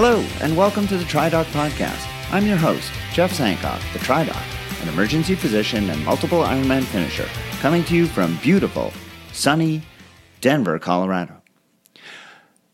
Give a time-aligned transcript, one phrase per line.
[0.00, 2.06] Hello, and welcome to the TriDoc Podcast.
[2.32, 7.26] I'm your host, Jeff Sankoff, the TriDoc, an emergency physician and multiple Ironman finisher,
[7.58, 8.92] coming to you from beautiful,
[9.32, 9.82] sunny
[10.40, 11.42] Denver, Colorado.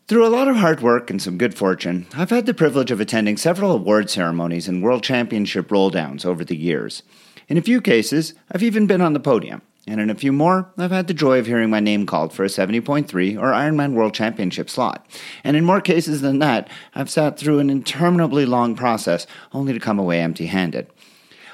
[0.07, 2.99] Through a lot of hard work and some good fortune, I've had the privilege of
[2.99, 7.01] attending several award ceremonies and world championship rolldowns over the years.
[7.47, 9.63] In a few cases, I've even been on the podium.
[9.87, 12.43] And in a few more, I've had the joy of hearing my name called for
[12.43, 15.05] a 70.3 or Ironman World Championship slot.
[15.43, 19.79] And in more cases than that, I've sat through an interminably long process only to
[19.79, 20.87] come away empty handed.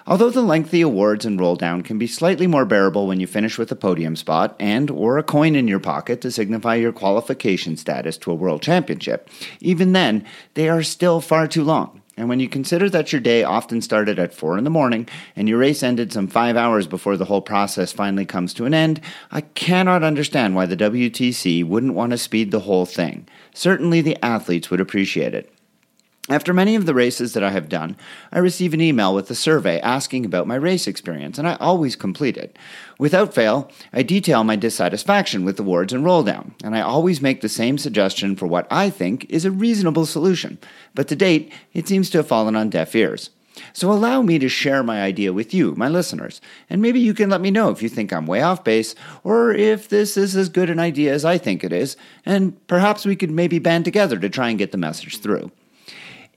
[0.07, 3.57] Although the lengthy awards and roll down can be slightly more bearable when you finish
[3.57, 7.77] with a podium spot and or a coin in your pocket to signify your qualification
[7.77, 9.29] status to a world championship,
[9.59, 12.00] even then, they are still far too long.
[12.17, 15.47] And when you consider that your day often started at 4 in the morning and
[15.47, 18.99] your race ended some 5 hours before the whole process finally comes to an end,
[19.31, 23.27] I cannot understand why the WTC wouldn't want to speed the whole thing.
[23.53, 25.53] Certainly the athletes would appreciate it.
[26.29, 27.97] After many of the races that I have done,
[28.31, 31.95] I receive an email with a survey asking about my race experience, and I always
[31.95, 32.57] complete it.
[32.99, 37.21] Without fail, I detail my dissatisfaction with the awards and roll down, and I always
[37.21, 40.59] make the same suggestion for what I think is a reasonable solution.
[40.93, 43.31] But to date, it seems to have fallen on deaf ears.
[43.73, 47.31] So allow me to share my idea with you, my listeners, and maybe you can
[47.31, 50.49] let me know if you think I'm way off base or if this is as
[50.49, 51.97] good an idea as I think it is,
[52.27, 55.51] and perhaps we could maybe band together to try and get the message through.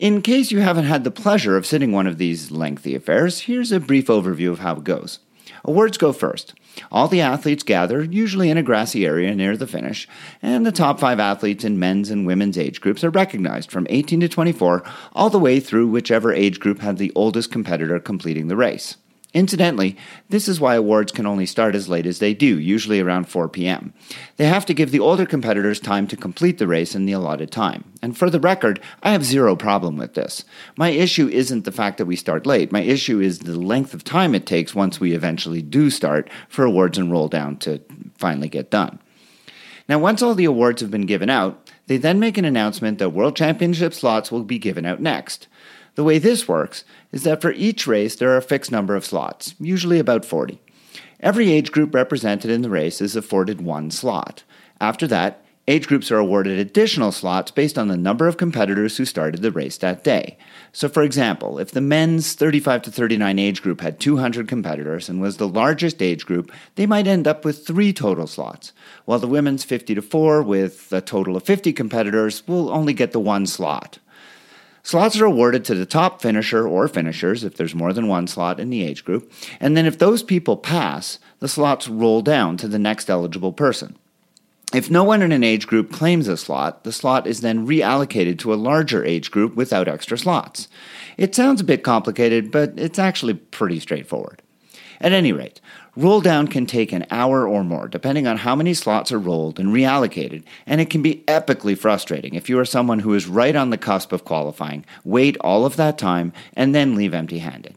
[0.00, 3.70] In case you haven't had the pleasure of sitting one of these lengthy affairs, here's
[3.70, 5.20] a brief overview of how it goes.
[5.64, 6.53] Awards go first.
[6.91, 10.09] All the athletes gather, usually in a grassy area near the finish,
[10.42, 14.19] and the top five athletes in men's and women's age groups are recognized from 18
[14.20, 18.56] to 24, all the way through whichever age group had the oldest competitor completing the
[18.56, 18.97] race.
[19.35, 19.97] Incidentally,
[20.29, 23.49] this is why awards can only start as late as they do, usually around 4
[23.49, 23.93] p.m.
[24.37, 27.51] They have to give the older competitors time to complete the race in the allotted
[27.51, 27.85] time.
[28.01, 30.45] And for the record, I have zero problem with this.
[30.77, 32.70] My issue isn't the fact that we start late.
[32.70, 36.64] My issue is the length of time it takes once we eventually do start for
[36.64, 37.81] awards and roll down to
[38.17, 39.01] finally get done.
[39.89, 43.11] Now, once all the awards have been given out, they then make an announcement that
[43.11, 45.48] World Championship slots will be given out next.
[45.95, 49.05] The way this works is that for each race there are a fixed number of
[49.05, 50.61] slots, usually about 40.
[51.21, 54.43] Every age group represented in the race is afforded one slot.
[54.81, 59.05] After that, age groups are awarded additional slots based on the number of competitors who
[59.05, 60.37] started the race that day.
[60.73, 65.21] So, for example, if the men's 35 to 39 age group had 200 competitors and
[65.21, 68.73] was the largest age group, they might end up with three total slots,
[69.05, 73.13] while the women's 50 to 4, with a total of 50 competitors, will only get
[73.13, 73.99] the one slot.
[74.86, 78.61] Slots are awarded to the top finisher or finishers if there's more than one slot
[78.61, 82.68] in the age group, and then if those people pass, the slots roll down to
[82.68, 83.96] the next eligible person.
[84.74, 88.39] If no one in an age group claims a slot, the slot is then reallocated
[88.40, 90.68] to a larger age group without extra slots.
[91.16, 94.42] It sounds a bit complicated, but it's actually pretty straightforward.
[95.01, 95.62] At any rate,
[95.97, 99.59] roll down can take an hour or more, depending on how many slots are rolled
[99.59, 103.55] and reallocated, and it can be epically frustrating if you are someone who is right
[103.55, 107.77] on the cusp of qualifying, wait all of that time, and then leave empty handed.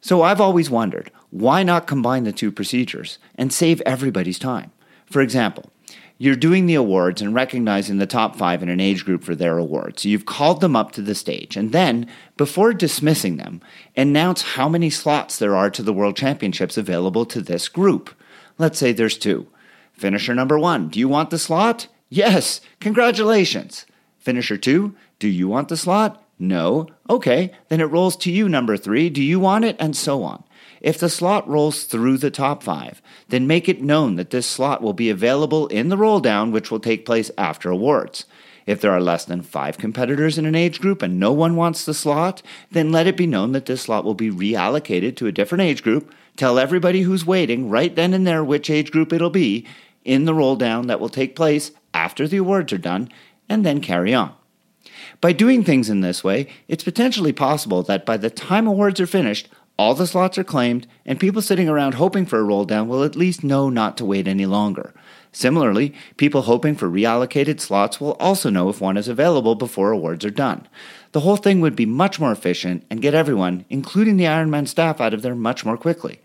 [0.00, 4.70] So I've always wondered why not combine the two procedures and save everybody's time?
[5.10, 5.70] For example,
[6.18, 9.58] you're doing the awards and recognizing the top five in an age group for their
[9.58, 10.04] awards.
[10.04, 11.56] You've called them up to the stage.
[11.56, 13.60] And then, before dismissing them,
[13.96, 18.14] announce how many slots there are to the World Championships available to this group.
[18.58, 19.48] Let's say there's two.
[19.92, 21.88] Finisher number one, do you want the slot?
[22.08, 23.84] Yes, congratulations.
[24.18, 26.22] Finisher two, do you want the slot?
[26.38, 26.88] No.
[27.08, 29.08] Okay, then it rolls to you, number three.
[29.08, 29.76] Do you want it?
[29.78, 30.44] And so on.
[30.80, 34.82] If the slot rolls through the top five, then make it known that this slot
[34.82, 38.24] will be available in the roll down, which will take place after awards.
[38.66, 41.84] If there are less than five competitors in an age group and no one wants
[41.84, 45.32] the slot, then let it be known that this slot will be reallocated to a
[45.32, 46.12] different age group.
[46.36, 49.66] Tell everybody who's waiting right then and there which age group it'll be
[50.04, 53.08] in the roll down that will take place after the awards are done,
[53.48, 54.32] and then carry on.
[55.20, 59.06] By doing things in this way, it's potentially possible that by the time awards are
[59.06, 62.88] finished, all the slots are claimed, and people sitting around hoping for a roll down
[62.88, 64.94] will at least know not to wait any longer.
[65.32, 70.24] Similarly, people hoping for reallocated slots will also know if one is available before awards
[70.24, 70.66] are done.
[71.12, 74.98] The whole thing would be much more efficient and get everyone, including the Ironman staff,
[74.98, 76.20] out of there much more quickly.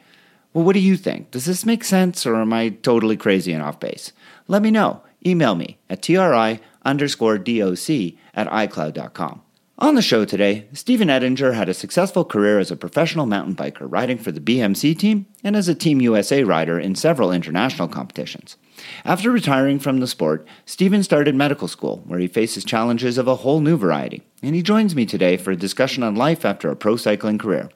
[0.53, 1.31] Well, what do you think?
[1.31, 4.13] Does this make sense or am I totally crazy and off base?
[4.47, 5.01] Let me know.
[5.25, 7.77] Email me at tri underscore doc
[8.33, 9.41] at icloud.com.
[9.79, 13.87] On the show today, Stephen Ettinger had a successful career as a professional mountain biker,
[13.89, 18.57] riding for the BMC team and as a Team USA rider in several international competitions.
[19.05, 23.37] After retiring from the sport, Stephen started medical school, where he faces challenges of a
[23.37, 26.75] whole new variety, and he joins me today for a discussion on life after a
[26.75, 27.69] pro cycling career.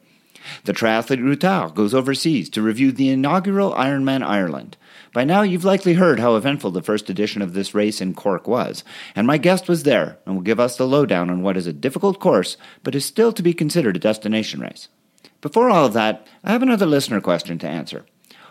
[0.66, 4.78] The triathlete Routard goes overseas to review the inaugural Ironman Ireland,
[5.16, 8.50] by now, you've likely heard how eventful the first edition of this race in Cork
[8.50, 8.84] was,
[9.16, 11.72] and my guest was there and will give us the lowdown on what is a
[11.72, 14.90] difficult course, but is still to be considered a destination race.
[15.40, 18.06] Before all of that, I have another listener question to answer.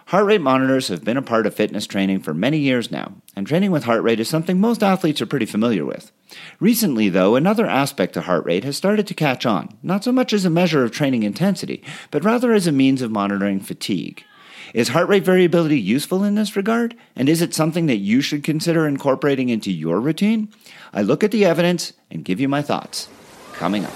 [0.07, 3.47] Heart rate monitors have been a part of fitness training for many years now, and
[3.47, 6.13] training with heart rate is something most athletes are pretty familiar with.
[6.61, 10.33] Recently, though, another aspect to heart rate has started to catch on, not so much
[10.33, 14.25] as a measure of training intensity, but rather as a means of monitoring fatigue.
[14.75, 16.97] Is heart rate variability useful in this regard?
[17.15, 20.49] And is it something that you should consider incorporating into your routine?
[20.93, 23.07] I look at the evidence and give you my thoughts.
[23.53, 23.93] Coming up.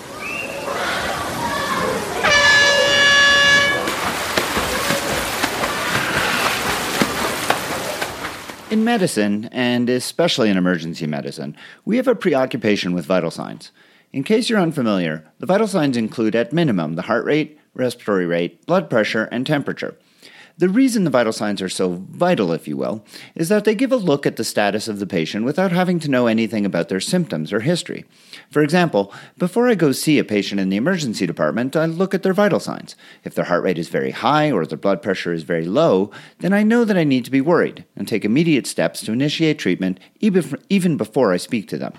[8.70, 13.72] In medicine, and especially in emergency medicine, we have a preoccupation with vital signs.
[14.12, 18.64] In case you're unfamiliar, the vital signs include, at minimum, the heart rate, respiratory rate,
[18.64, 19.96] blood pressure, and temperature.
[20.58, 23.05] The reason the vital signs are so vital, if you will,
[23.37, 26.10] is that they give a look at the status of the patient without having to
[26.10, 28.05] know anything about their symptoms or history.
[28.50, 32.25] For example, before I go see a patient in the emergency department, I look at
[32.25, 32.96] their vital signs.
[33.22, 36.10] If their heart rate is very high or their blood pressure is very low,
[36.40, 39.60] then I know that I need to be worried and take immediate steps to initiate
[39.60, 41.93] treatment even before I speak to them.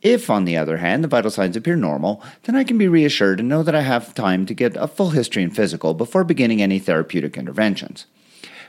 [0.00, 3.40] If, on the other hand, the vital signs appear normal, then I can be reassured
[3.40, 6.62] and know that I have time to get a full history and physical before beginning
[6.62, 8.06] any therapeutic interventions.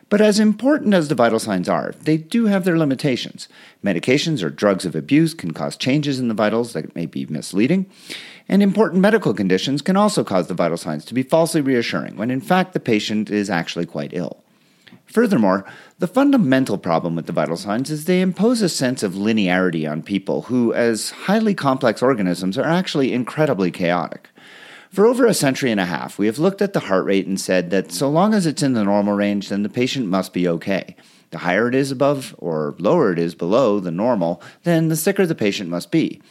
[0.10, 3.48] But as important as the vital signs are, they do have their limitations.
[3.84, 7.86] Medications or drugs of abuse can cause changes in the vitals that may be misleading,
[8.48, 12.32] and important medical conditions can also cause the vital signs to be falsely reassuring when
[12.32, 14.44] in fact the patient is actually quite ill.
[15.06, 15.64] Furthermore,
[16.00, 20.02] the fundamental problem with the vital signs is they impose a sense of linearity on
[20.02, 24.30] people who, as highly complex organisms, are actually incredibly chaotic.
[24.92, 27.40] For over a century and a half, we have looked at the heart rate and
[27.40, 30.48] said that so long as it's in the normal range, then the patient must be
[30.48, 30.96] okay.
[31.32, 35.28] The higher it is above or lower it is below the normal, then the sicker
[35.28, 36.22] the patient must be.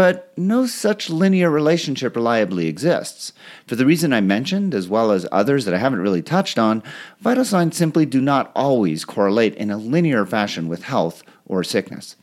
[0.00, 3.34] But no such linear relationship reliably exists.
[3.66, 6.82] For the reason I mentioned, as well as others that I haven't really touched on,
[7.20, 12.16] vital signs simply do not always correlate in a linear fashion with health or sickness.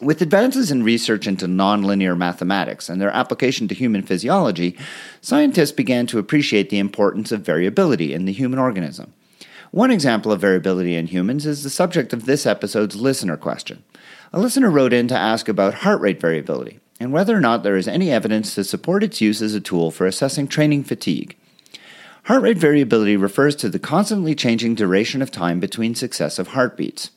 [0.00, 4.76] With advances in research into nonlinear mathematics and their application to human physiology,
[5.20, 9.12] scientists began to appreciate the importance of variability in the human organism.
[9.70, 13.84] One example of variability in humans is the subject of this episode's listener question.
[14.32, 17.76] A listener wrote in to ask about heart rate variability and whether or not there
[17.76, 21.36] is any evidence to support its use as a tool for assessing training fatigue.
[22.24, 27.10] Heart rate variability refers to the constantly changing duration of time between successive heartbeats.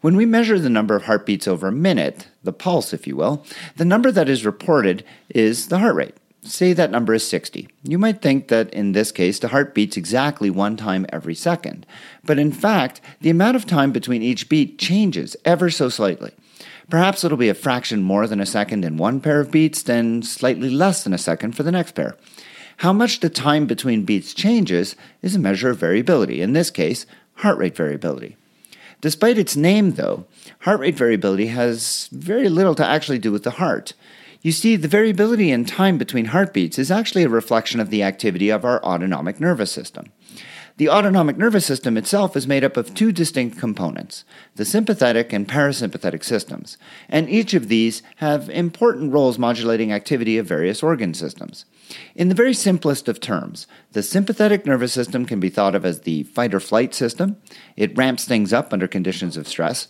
[0.00, 3.44] When we measure the number of heartbeats over a minute, the pulse, if you will,
[3.76, 6.14] the number that is reported is the heart rate.
[6.42, 7.68] Say that number is 60.
[7.82, 11.84] You might think that in this case the heart beats exactly one time every second.
[12.24, 16.32] But in fact, the amount of time between each beat changes ever so slightly.
[16.90, 20.22] Perhaps it'll be a fraction more than a second in one pair of beats, then
[20.22, 22.16] slightly less than a second for the next pair.
[22.78, 27.04] How much the time between beats changes is a measure of variability, in this case,
[27.34, 28.36] heart rate variability.
[29.00, 30.26] Despite its name, though,
[30.60, 33.92] heart rate variability has very little to actually do with the heart.
[34.40, 38.48] You see, the variability in time between heartbeats is actually a reflection of the activity
[38.48, 40.12] of our autonomic nervous system.
[40.78, 45.46] The autonomic nervous system itself is made up of two distinct components the sympathetic and
[45.46, 51.64] parasympathetic systems, and each of these have important roles modulating activity of various organ systems.
[52.14, 56.02] In the very simplest of terms, the sympathetic nervous system can be thought of as
[56.02, 57.38] the fight or flight system.
[57.76, 59.88] It ramps things up under conditions of stress,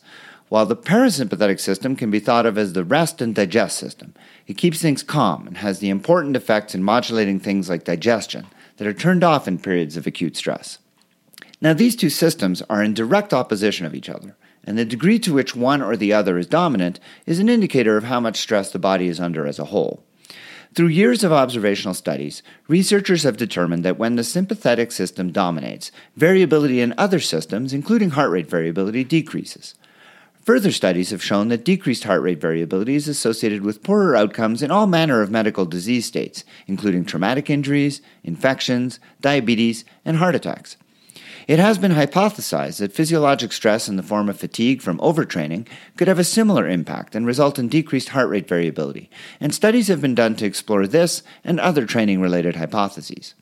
[0.49, 4.14] while the parasympathetic system can be thought of as the rest and digest system.
[4.47, 8.47] It keeps things calm and has the important effects in modulating things like digestion
[8.78, 10.78] that are turned off in periods of acute stress.
[11.61, 15.35] Now, these two systems are in direct opposition of each other, and the degree to
[15.35, 18.78] which one or the other is dominant is an indicator of how much stress the
[18.78, 20.04] body is under as a whole.
[20.75, 26.80] Through years of observational studies, researchers have determined that when the sympathetic system dominates, variability
[26.80, 29.75] in other systems, including heart rate variability, decreases.
[30.49, 34.71] Further studies have shown that decreased heart rate variability is associated with poorer outcomes in
[34.71, 40.78] all manner of medical disease states, including traumatic injuries, infections, diabetes, and heart attacks.
[41.47, 46.09] It has been hypothesized that physiologic stress in the form of fatigue from overtraining could
[46.09, 50.14] have a similar impact and result in decreased heart rate variability, and studies have been
[50.14, 53.35] done to explore this and other training related hypotheses.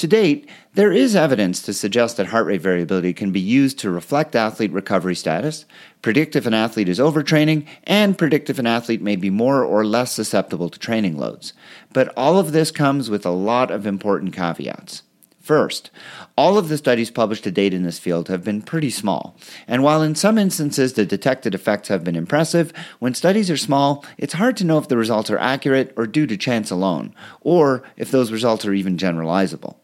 [0.00, 3.90] To date, there is evidence to suggest that heart rate variability can be used to
[3.90, 5.66] reflect athlete recovery status,
[6.00, 9.84] predict if an athlete is overtraining, and predict if an athlete may be more or
[9.84, 11.52] less susceptible to training loads.
[11.92, 15.02] But all of this comes with a lot of important caveats.
[15.38, 15.90] First,
[16.34, 19.36] all of the studies published to date in this field have been pretty small,
[19.68, 24.02] and while in some instances the detected effects have been impressive, when studies are small,
[24.16, 27.82] it's hard to know if the results are accurate or due to chance alone, or
[27.98, 29.76] if those results are even generalizable.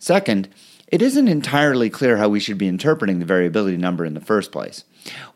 [0.00, 0.48] Second,
[0.88, 4.50] it isn't entirely clear how we should be interpreting the variability number in the first
[4.50, 4.82] place.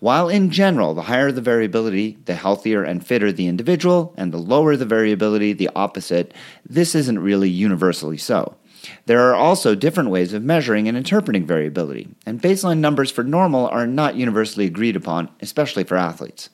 [0.00, 4.38] While in general, the higher the variability, the healthier and fitter the individual, and the
[4.38, 6.32] lower the variability, the opposite,
[6.66, 8.56] this isn't really universally so.
[9.04, 13.68] There are also different ways of measuring and interpreting variability, and baseline numbers for normal
[13.68, 16.48] are not universally agreed upon, especially for athletes.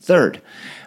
[0.00, 0.40] Third,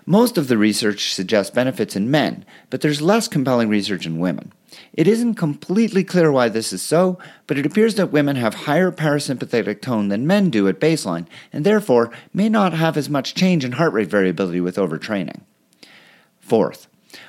[0.06, 4.54] most of the research suggests benefits in men, but there's less compelling research in women.
[4.94, 7.18] It isn't completely clear why this is so,
[7.48, 11.66] but it appears that women have higher parasympathetic tone than men do at baseline, and
[11.66, 15.42] therefore may not have as much change in heart rate variability with overtraining.
[16.40, 16.88] Fourth,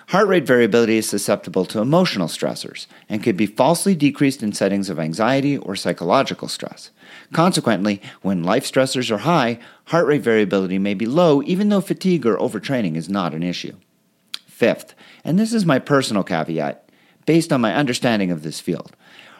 [0.08, 4.90] heart rate variability is susceptible to emotional stressors and can be falsely decreased in settings
[4.90, 6.90] of anxiety or psychological stress.
[7.32, 12.26] Consequently, when life stressors are high, heart rate variability may be low even though fatigue
[12.26, 13.74] or overtraining is not an issue.
[14.46, 16.85] Fifth, and this is my personal caveat,
[17.26, 18.96] based on my understanding of this field.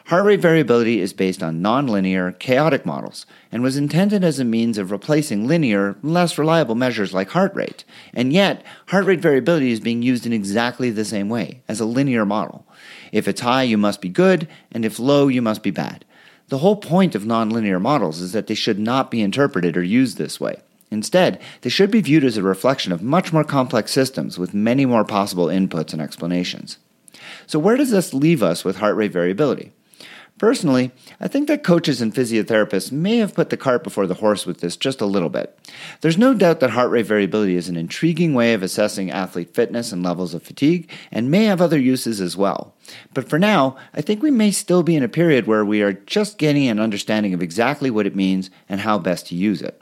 [0.07, 4.77] Heart rate variability is based on nonlinear, chaotic models and was intended as a means
[4.77, 7.83] of replacing linear, less reliable measures like heart rate.
[8.13, 11.85] And yet, heart rate variability is being used in exactly the same way, as a
[11.85, 12.65] linear model.
[13.11, 16.05] If it's high, you must be good, and if low, you must be bad.
[16.47, 20.17] The whole point of nonlinear models is that they should not be interpreted or used
[20.17, 20.61] this way.
[20.89, 24.85] Instead, they should be viewed as a reflection of much more complex systems with many
[24.85, 26.77] more possible inputs and explanations.
[27.47, 29.71] So, where does this leave us with heart rate variability?
[30.37, 34.45] Personally, I think that coaches and physiotherapists may have put the cart before the horse
[34.45, 35.57] with this just a little bit.
[36.01, 39.91] There's no doubt that heart rate variability is an intriguing way of assessing athlete fitness
[39.91, 42.75] and levels of fatigue, and may have other uses as well.
[43.15, 45.93] But for now, I think we may still be in a period where we are
[45.93, 49.81] just getting an understanding of exactly what it means and how best to use it.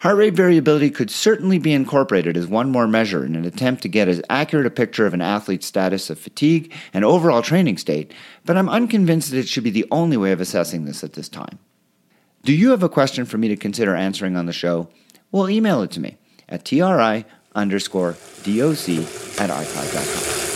[0.00, 3.88] Heart rate variability could certainly be incorporated as one more measure in an attempt to
[3.88, 8.14] get as accurate a picture of an athlete's status of fatigue and overall training state,
[8.46, 11.28] but I'm unconvinced that it should be the only way of assessing this at this
[11.28, 11.58] time.
[12.44, 14.88] Do you have a question for me to consider answering on the show?
[15.32, 16.16] Well, email it to me
[16.48, 20.49] at tri underscore doc at icloud.com.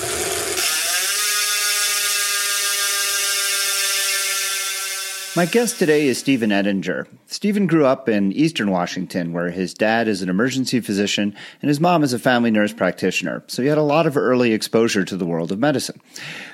[5.36, 7.08] My guest today is Stephen Ettinger.
[7.26, 11.80] Stephen grew up in eastern Washington, where his dad is an emergency physician and his
[11.80, 15.16] mom is a family nurse practitioner, so he had a lot of early exposure to
[15.16, 16.00] the world of medicine.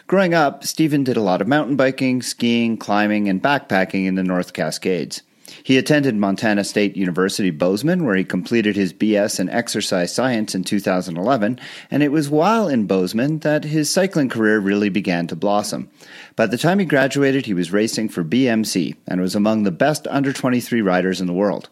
[0.06, 4.22] Growing up, Stephen did a lot of mountain biking, skiing, climbing, and backpacking in the
[4.22, 5.20] North Cascades.
[5.62, 10.64] He attended Montana State University Bozeman, where he completed his BS in exercise science in
[10.64, 15.90] 2011, and it was while in Bozeman that his cycling career really began to blossom.
[16.36, 20.06] By the time he graduated, he was racing for BMC and was among the best
[20.08, 21.68] under 23 riders in the world.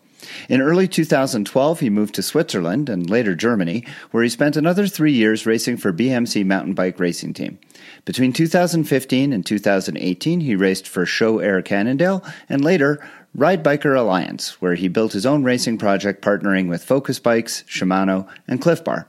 [0.48, 5.12] In early 2012, he moved to Switzerland and later Germany, where he spent another three
[5.12, 7.58] years racing for BMC mountain bike racing team.
[8.04, 13.00] Between 2015 and 2018, he raced for Sho-Air Cannondale and later
[13.34, 18.26] Ride Biker Alliance, where he built his own racing project partnering with Focus Bikes, Shimano,
[18.48, 19.06] and Clif Bar.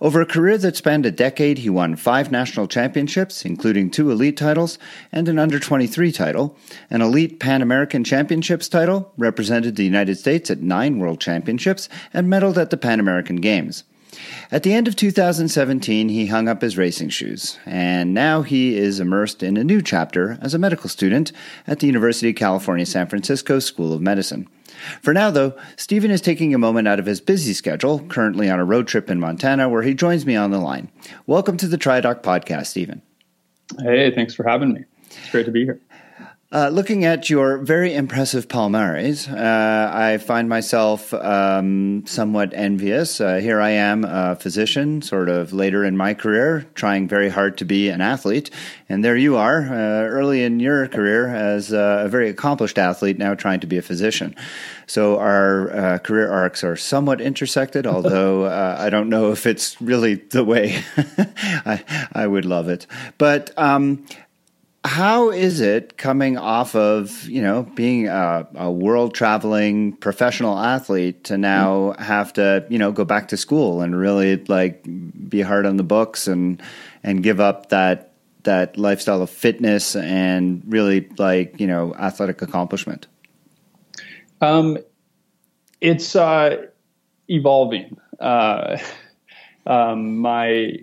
[0.00, 4.36] Over a career that spanned a decade, he won five national championships, including two elite
[4.36, 4.78] titles
[5.12, 6.56] and an under 23 title,
[6.90, 12.28] an elite Pan American Championships title, represented the United States at nine world championships, and
[12.28, 13.84] medaled at the Pan American Games.
[14.50, 19.00] At the end of 2017, he hung up his racing shoes, and now he is
[19.00, 21.32] immersed in a new chapter as a medical student
[21.66, 24.48] at the University of California, San Francisco School of Medicine.
[25.02, 28.60] For now, though, Stephen is taking a moment out of his busy schedule, currently on
[28.60, 30.90] a road trip in Montana, where he joins me on the line.
[31.26, 33.02] Welcome to the TriDoc podcast, Stephen.
[33.80, 34.84] Hey, thanks for having me.
[35.10, 35.80] It's great to be here.
[36.50, 43.20] Uh, looking at your very impressive palmares, uh, I find myself um, somewhat envious.
[43.20, 47.58] Uh, here I am, a physician, sort of later in my career, trying very hard
[47.58, 48.48] to be an athlete.
[48.88, 53.34] And there you are, uh, early in your career as a very accomplished athlete, now
[53.34, 54.34] trying to be a physician.
[54.86, 59.78] So our uh, career arcs are somewhat intersected, although uh, I don't know if it's
[59.82, 62.86] really the way I, I would love it.
[63.18, 64.06] But um,
[64.88, 71.24] how is it coming off of you know being a, a world traveling professional athlete
[71.24, 74.82] to now have to you know go back to school and really like
[75.28, 76.62] be hard on the books and
[77.02, 78.12] and give up that
[78.44, 83.06] that lifestyle of fitness and really like you know athletic accomplishment?
[84.40, 84.78] Um
[85.82, 86.64] it's uh
[87.28, 87.98] evolving.
[88.18, 88.78] Uh
[89.66, 90.78] um my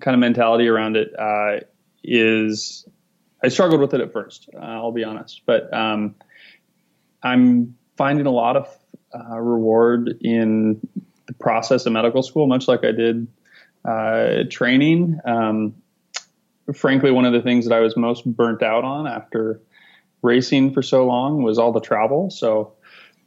[0.00, 1.60] kind of mentality around it uh
[2.02, 2.86] is
[3.42, 4.48] I struggled with it at first.
[4.54, 6.14] Uh, I'll be honest, but um,
[7.22, 8.78] I'm finding a lot of
[9.14, 10.80] uh, reward in
[11.26, 13.26] the process of medical school, much like I did
[13.84, 15.18] uh, training.
[15.24, 15.74] Um,
[16.74, 19.60] frankly, one of the things that I was most burnt out on after
[20.22, 22.30] racing for so long was all the travel.
[22.30, 22.72] So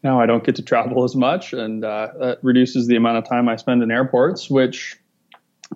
[0.04, 3.28] now I don't get to travel as much, and uh, that reduces the amount of
[3.28, 4.98] time I spend in airports, which,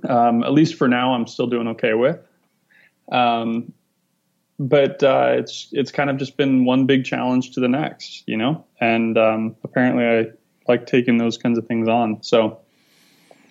[0.07, 2.19] um, at least for now, I'm still doing okay with.
[3.11, 3.73] Um,
[4.59, 8.35] but uh, it's it's kind of just been one big challenge to the next, you
[8.35, 8.65] know.
[8.79, 10.25] And um, apparently, I
[10.67, 12.21] like taking those kinds of things on.
[12.21, 12.59] So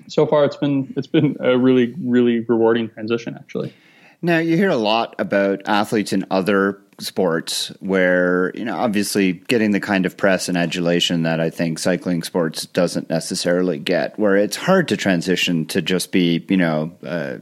[0.06, 3.72] so far, it's been it's been a really really rewarding transition, actually.
[4.20, 9.70] Now you hear a lot about athletes in other sports where you know obviously getting
[9.70, 14.36] the kind of press and adulation that I think cycling sports doesn't necessarily get where
[14.36, 17.38] it's hard to transition to just be you know uh,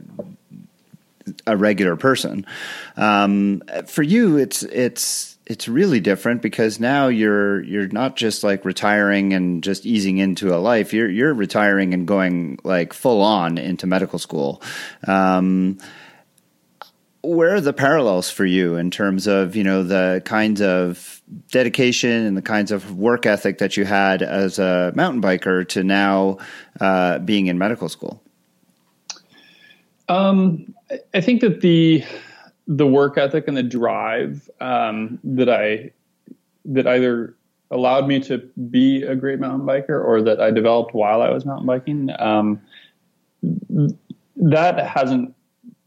[1.47, 2.45] a regular person.
[2.95, 8.65] Um, for you, it's it's it's really different because now you're you're not just like
[8.65, 10.93] retiring and just easing into a life.
[10.93, 14.61] You're you're retiring and going like full on into medical school.
[15.07, 15.79] Um,
[17.21, 22.25] where are the parallels for you in terms of you know the kinds of dedication
[22.25, 26.37] and the kinds of work ethic that you had as a mountain biker to now
[26.79, 28.21] uh, being in medical school?
[30.09, 30.73] Um,
[31.13, 32.03] I think that the
[32.67, 35.91] the work ethic and the drive um, that I
[36.65, 37.35] that either
[37.71, 38.37] allowed me to
[38.69, 42.61] be a great mountain biker or that I developed while I was mountain biking um,
[44.35, 45.33] that hasn't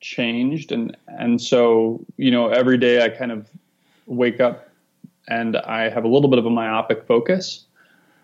[0.01, 3.49] changed and and so you know every day I kind of
[4.07, 4.69] wake up
[5.29, 7.67] and I have a little bit of a myopic focus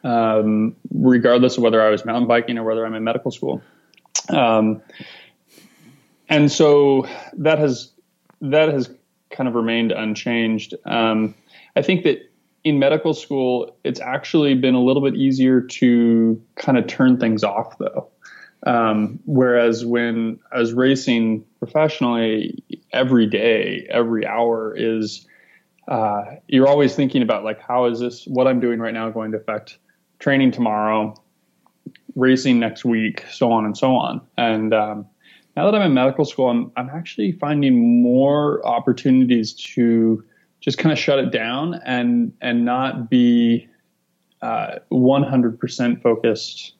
[0.04, 3.60] um, regardless of whether I was mountain biking or whether I'm in medical school.
[4.30, 4.80] Um,
[6.28, 7.92] and so that has
[8.40, 8.90] that has
[9.30, 10.74] kind of remained unchanged.
[10.84, 11.34] Um,
[11.74, 12.30] I think that
[12.64, 17.44] in medical school, it's actually been a little bit easier to kind of turn things
[17.44, 18.08] off, though.
[18.66, 25.26] Um, whereas when I was racing professionally, every day, every hour is
[25.86, 29.30] uh, you're always thinking about like how is this what I'm doing right now going
[29.32, 29.78] to affect
[30.18, 31.14] training tomorrow,
[32.16, 35.06] racing next week, so on and so on, and um,
[35.56, 40.22] now that I'm in medical school, I'm I'm actually finding more opportunities to
[40.60, 43.68] just kind of shut it down and and not be
[44.42, 46.74] uh, 100% focused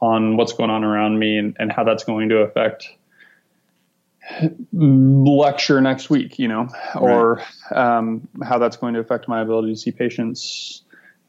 [0.00, 2.88] on what's going on around me and, and how that's going to affect
[4.72, 7.42] lecture next week, you know, or
[7.74, 10.82] um, how that's going to affect my ability to see patients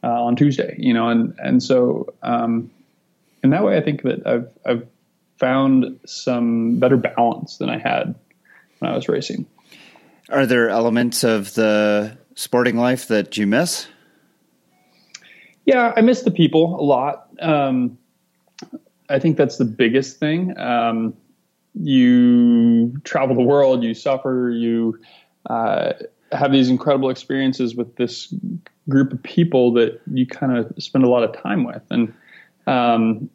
[0.03, 2.69] uh, on Tuesday, you know, and and so um,
[3.43, 4.87] in that way, I think that I've I've
[5.39, 8.15] found some better balance than I had
[8.79, 9.45] when I was racing.
[10.29, 13.87] Are there elements of the sporting life that you miss?
[15.65, 17.27] Yeah, I miss the people a lot.
[17.39, 17.97] Um,
[19.09, 20.57] I think that's the biggest thing.
[20.57, 21.15] Um,
[21.73, 24.99] you travel the world, you suffer, you
[25.49, 25.93] uh,
[26.31, 28.33] have these incredible experiences with this
[28.87, 31.81] group of people that you kind of spend a lot of time with.
[31.89, 32.13] And
[32.67, 33.29] um,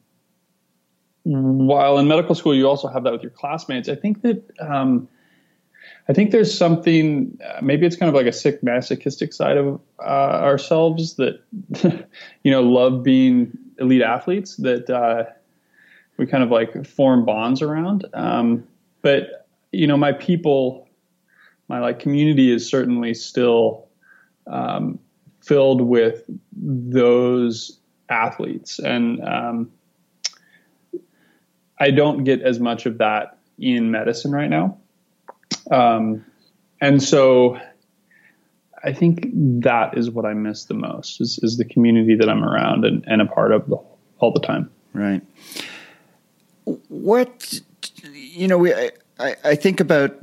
[1.25, 5.09] while in medical school you also have that with your classmates, I think that um,
[6.09, 9.81] I think there's something uh, maybe it's kind of like a sick masochistic side of
[10.01, 11.41] uh, ourselves that
[12.43, 15.25] you know love being elite athletes that uh,
[16.17, 18.07] we kind of like form bonds around.
[18.13, 18.65] Um,
[19.03, 20.89] but you know, my people,
[21.69, 23.89] my like community is certainly still
[24.47, 24.99] um,
[25.41, 29.71] filled with those athletes and um,
[31.79, 34.79] I don't get as much of that in medicine right now.
[35.71, 36.25] Um,
[36.81, 37.59] and so
[38.83, 39.29] I think
[39.63, 43.05] that is what I miss the most is, is the community that I'm around and,
[43.07, 43.77] and a part of the,
[44.19, 44.71] all the time.
[44.93, 45.23] Right.
[46.89, 47.61] What,
[48.13, 48.75] you know, we,
[49.19, 50.17] I, I think about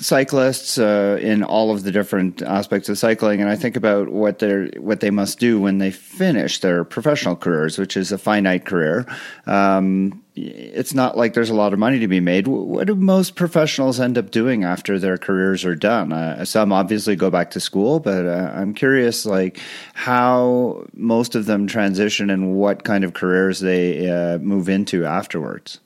[0.00, 4.38] cyclists uh, in all of the different aspects of cycling, and I think about what
[4.38, 8.64] they what they must do when they finish their professional careers, which is a finite
[8.64, 9.06] career.
[9.46, 12.46] Um, it's not like there's a lot of money to be made.
[12.46, 16.12] What do most professionals end up doing after their careers are done?
[16.12, 19.58] Uh, some obviously go back to school, but uh, I'm curious, like
[19.94, 25.80] how most of them transition and what kind of careers they uh, move into afterwards.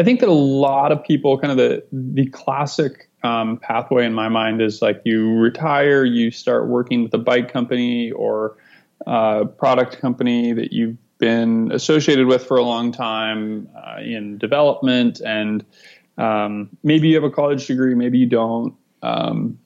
[0.00, 4.14] I think that a lot of people, kind of the the classic um, pathway in
[4.14, 8.56] my mind is like you retire, you start working with a bike company or
[9.06, 15.20] uh, product company that you've been associated with for a long time uh, in development,
[15.20, 15.66] and
[16.16, 19.58] um, maybe you have a college degree, maybe you don't, um,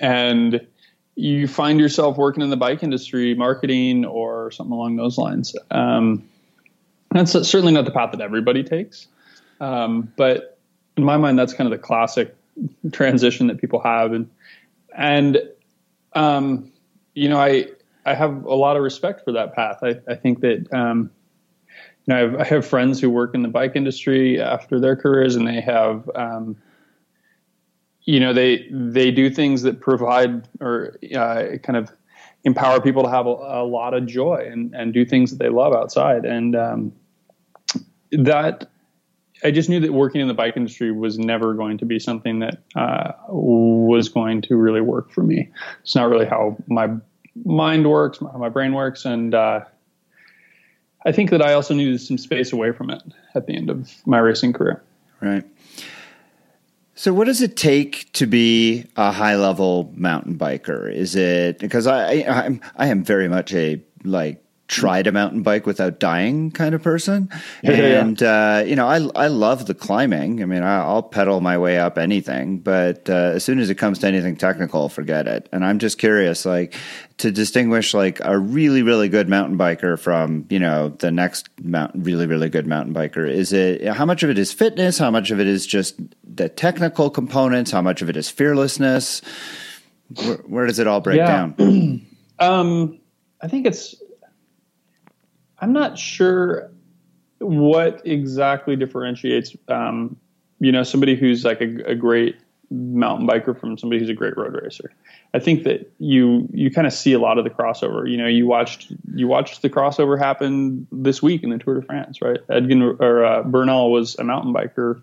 [0.00, 0.66] and
[1.14, 5.54] you find yourself working in the bike industry, marketing, or something along those lines.
[5.70, 6.28] Um,
[7.14, 9.08] that's certainly not the path that everybody takes,
[9.60, 10.58] um, but
[10.96, 12.34] in my mind, that's kind of the classic
[12.92, 14.30] transition that people have, and
[14.94, 15.38] and
[16.14, 16.72] um,
[17.14, 17.66] you know, I
[18.04, 19.78] I have a lot of respect for that path.
[19.82, 21.10] I, I think that um,
[22.06, 24.96] you know I have, I have, friends who work in the bike industry after their
[24.96, 26.56] careers, and they have um,
[28.02, 31.90] you know they they do things that provide or uh, kind of
[32.44, 35.48] empower people to have a, a, lot of joy and and do things that they
[35.48, 36.92] love outside, and um,
[38.18, 38.70] that
[39.42, 42.38] I just knew that working in the bike industry was never going to be something
[42.40, 45.50] that uh, was going to really work for me.
[45.82, 46.90] It's not really how my
[47.44, 49.60] mind works, how my brain works, and uh,
[51.04, 53.02] I think that I also needed some space away from it
[53.34, 54.82] at the end of my racing career.
[55.20, 55.44] Right.
[56.94, 60.90] So, what does it take to be a high level mountain biker?
[60.92, 64.43] Is it because I, I I am very much a like
[64.74, 67.30] tried a mountain bike without dying kind of person.
[67.62, 68.56] And, yeah.
[68.58, 70.42] uh, you know, I, I love the climbing.
[70.42, 73.76] I mean, I, will pedal my way up anything, but uh, as soon as it
[73.76, 75.48] comes to anything technical, forget it.
[75.52, 76.74] And I'm just curious, like,
[77.18, 82.02] to distinguish like a really, really good mountain biker from, you know, the next mountain,
[82.02, 84.98] really, really good mountain biker, is it, how much of it is fitness?
[84.98, 87.70] How much of it is just the technical components?
[87.70, 89.22] How much of it is fearlessness?
[90.16, 91.50] Where, where does it all break yeah.
[91.56, 92.06] down?
[92.38, 92.98] um,
[93.40, 93.94] I think it's
[95.64, 96.70] I'm not sure
[97.38, 100.14] what exactly differentiates, um,
[100.60, 102.36] you know, somebody who's like a, a, great
[102.70, 104.92] mountain biker from somebody who's a great road racer.
[105.32, 108.06] I think that you you kind of see a lot of the crossover.
[108.10, 111.86] You know, you watched you watched the crossover happen this week in the Tour de
[111.86, 112.40] France, right?
[112.54, 115.00] Egan or uh, Bernal was a mountain biker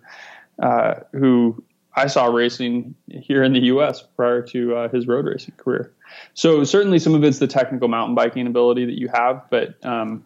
[0.62, 1.64] uh, who
[1.96, 4.04] I saw racing here in the U.S.
[4.16, 5.92] prior to uh, his road racing career.
[6.36, 10.24] So certainly some of it's the technical mountain biking ability that you have, but um,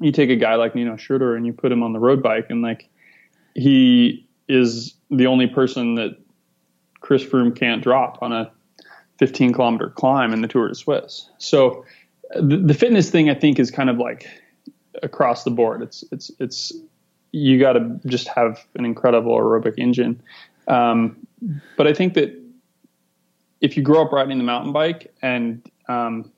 [0.00, 2.46] you take a guy like Nino Schurter and you put him on the road bike,
[2.50, 2.88] and like
[3.54, 6.18] he is the only person that
[7.00, 8.50] Chris Froome can't drop on a
[9.18, 11.28] 15 kilometer climb in the Tour de Suisse.
[11.38, 11.84] So
[12.34, 14.26] the, the fitness thing, I think, is kind of like
[15.02, 15.82] across the board.
[15.82, 16.72] It's it's it's
[17.32, 20.22] you got to just have an incredible aerobic engine.
[20.66, 21.26] Um,
[21.76, 22.34] but I think that
[23.60, 26.30] if you grow up riding the mountain bike and um,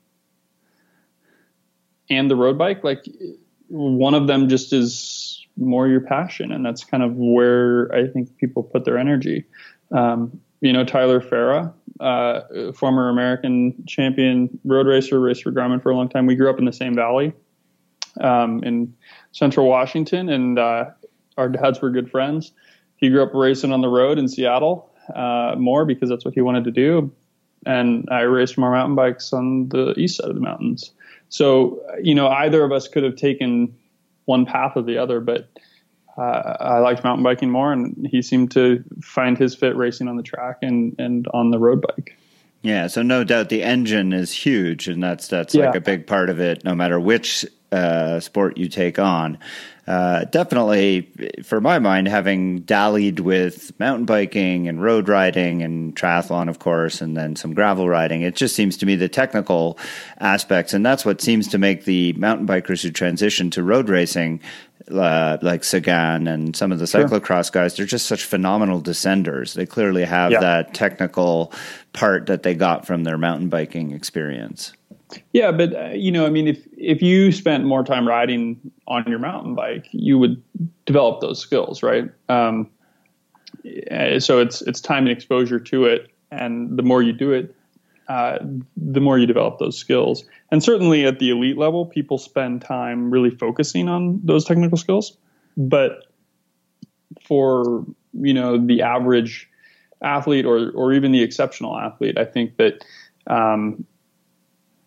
[2.08, 3.04] and the road bike, like
[3.70, 8.36] one of them just is more your passion, and that's kind of where I think
[8.38, 9.44] people put their energy.
[9.92, 15.90] Um, you know, Tyler Farrar, uh, former American champion road racer, raced for Garmin for
[15.90, 16.26] a long time.
[16.26, 17.32] We grew up in the same valley
[18.20, 18.94] um, in
[19.32, 20.86] Central Washington, and uh,
[21.38, 22.52] our dads were good friends.
[22.96, 26.40] He grew up racing on the road in Seattle uh, more because that's what he
[26.40, 27.12] wanted to do,
[27.64, 30.92] and I raced more mountain bikes on the east side of the mountains.
[31.30, 33.74] So, you know, either of us could have taken
[34.26, 35.48] one path or the other, but
[36.18, 40.16] uh, I liked mountain biking more, and he seemed to find his fit racing on
[40.16, 42.16] the track and, and on the road bike.
[42.62, 45.66] Yeah, so no doubt the engine is huge, and that's that's yeah.
[45.66, 46.62] like a big part of it.
[46.62, 49.38] No matter which uh, sport you take on,
[49.90, 51.10] uh, definitely,
[51.42, 57.00] for my mind, having dallied with mountain biking and road riding and triathlon, of course,
[57.00, 59.76] and then some gravel riding, it just seems to me the technical
[60.18, 64.40] aspects, and that's what seems to make the mountain bikers who transition to road racing
[64.90, 67.62] uh, like Sagan and some of the cyclocross sure.
[67.62, 69.54] guys, they're just such phenomenal descenders.
[69.54, 70.40] They clearly have yeah.
[70.40, 71.52] that technical
[71.92, 74.72] part that they got from their mountain biking experience.
[75.32, 79.04] Yeah, but uh, you know, I mean, if if you spent more time riding on
[79.06, 80.42] your mountain bike, you would
[80.86, 82.10] develop those skills, right?
[82.28, 82.68] Um,
[83.64, 87.54] eh, so it's it's time and exposure to it, and the more you do it,
[88.08, 88.38] uh,
[88.76, 90.24] the more you develop those skills.
[90.50, 95.16] And certainly at the elite level, people spend time really focusing on those technical skills.
[95.56, 96.04] But
[97.24, 99.48] for you know the average
[100.02, 102.18] athlete or or even the exceptional athlete.
[102.18, 102.84] I think that
[103.26, 103.84] um,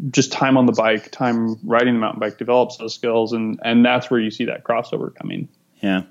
[0.09, 3.85] just time on the bike, time riding the mountain bike develops those skills, and and
[3.85, 5.47] that's where you see that crossover coming.
[5.81, 6.03] Yeah.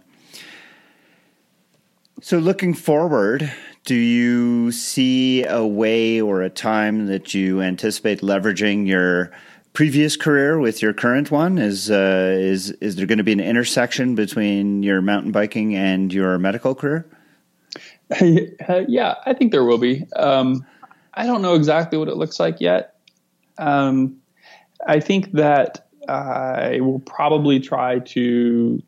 [2.20, 3.52] So looking forward,
[3.84, 9.32] do you see a way or a time that you anticipate leveraging your
[9.72, 11.58] previous career with your current one?
[11.58, 16.12] Is uh, is is there going to be an intersection between your mountain biking and
[16.12, 17.06] your medical career?
[18.20, 20.04] yeah, I think there will be.
[20.14, 20.64] Um,
[21.14, 22.91] I don't know exactly what it looks like yet.
[23.58, 24.18] Um,
[24.86, 28.82] I think that I will probably try to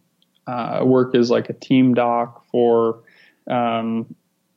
[0.47, 3.01] uh, work as like a team doc for,
[3.49, 4.15] um,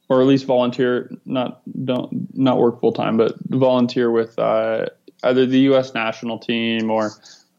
[0.10, 1.12] or at least volunteer.
[1.26, 4.88] Not don't not work full time, but volunteer with uh,
[5.24, 5.93] either the U.S.
[5.93, 7.12] national team or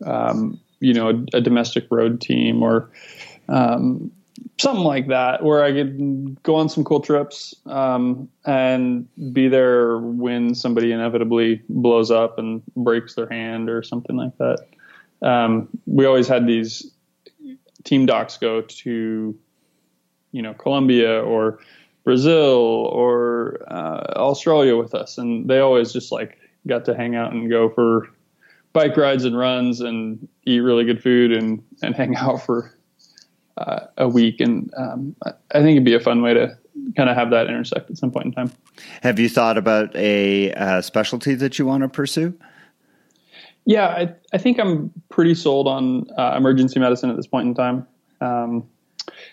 [0.05, 2.91] um, you know a, a, domestic road team or
[3.49, 4.11] um,
[4.59, 9.99] something like that, where I could go on some cool trips um, and be there
[9.99, 14.67] when somebody inevitably blows up and breaks their hand or something like that.
[15.23, 16.91] Um, we always had these
[17.85, 19.39] team docs go to,
[20.33, 21.59] you know, Colombia or
[22.05, 27.33] Brazil or uh, Australia with us, and they always just like got to hang out
[27.33, 28.09] and go for
[28.73, 32.75] bike rides and runs and eat really good food and and hang out for
[33.59, 34.41] uh, a week.
[34.41, 36.57] And um, I think it'd be a fun way to
[36.97, 38.53] kind of have that intersect at some point in time.
[39.03, 42.39] Have you thought about a uh, specialty that you want to pursue?
[43.65, 47.55] Yeah, I, I think I'm pretty sold on uh, emergency medicine at this point in
[47.55, 47.87] time.
[48.21, 48.67] Um,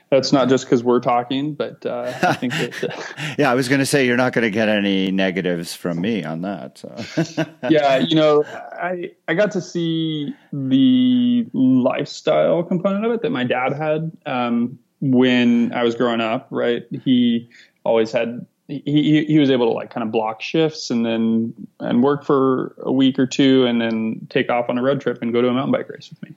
[0.10, 3.36] that's not just because we're talking, but uh, I think that.
[3.38, 6.24] Yeah, I was going to say you're not going to get any negatives from me
[6.24, 6.78] on that.
[6.78, 7.46] So.
[7.70, 13.44] yeah, you know, I I got to see the lifestyle component of it that my
[13.44, 16.48] dad had um, when I was growing up.
[16.50, 17.50] Right, he
[17.84, 18.46] always had.
[18.68, 22.76] He, he was able to like kind of block shifts and then and work for
[22.80, 25.48] a week or two and then take off on a road trip and go to
[25.50, 26.36] a mountain bike race with me.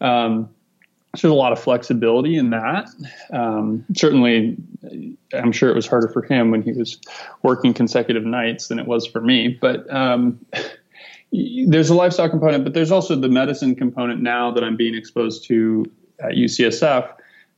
[0.00, 0.50] Um,
[1.22, 2.88] there's a lot of flexibility in that.
[3.32, 4.56] Um, certainly,
[5.32, 6.98] I'm sure it was harder for him when he was
[7.42, 9.48] working consecutive nights than it was for me.
[9.60, 10.44] But um,
[11.32, 15.44] there's a lifestyle component, but there's also the medicine component now that I'm being exposed
[15.46, 15.84] to
[16.20, 17.12] at UCSF,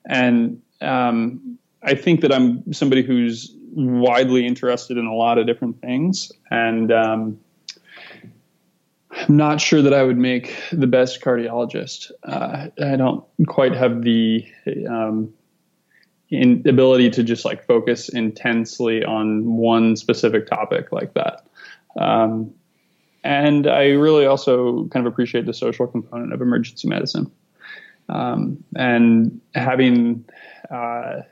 [0.08, 5.80] and um, I think that I'm somebody who's widely interested in a lot of different
[5.80, 7.38] things, and um,
[9.16, 12.10] I'm not sure that I would make the best cardiologist.
[12.22, 14.46] Uh, I don't quite have the
[14.88, 15.32] um,
[16.32, 21.46] ability to just like focus intensely on one specific topic like that.
[21.98, 22.52] Um,
[23.24, 27.30] and I really also kind of appreciate the social component of emergency medicine.
[28.08, 30.24] Um, and having
[30.70, 31.22] uh,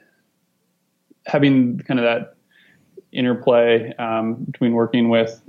[1.27, 2.34] having kind of that
[3.15, 5.41] interplay um, between working with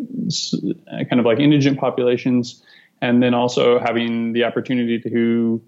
[1.10, 2.64] kind of like indigent populations
[3.02, 5.62] and then also having the opportunity to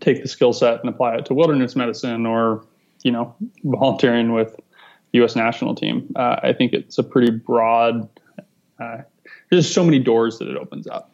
[0.00, 2.64] take the skill set and apply it to wilderness medicine or
[3.02, 4.54] you know volunteering with
[5.12, 5.34] the U.S.
[5.36, 6.12] national team.
[6.16, 8.08] Uh, I think it's a pretty broad.
[8.78, 8.98] Uh,
[9.50, 11.10] there's so many doors that it opens up.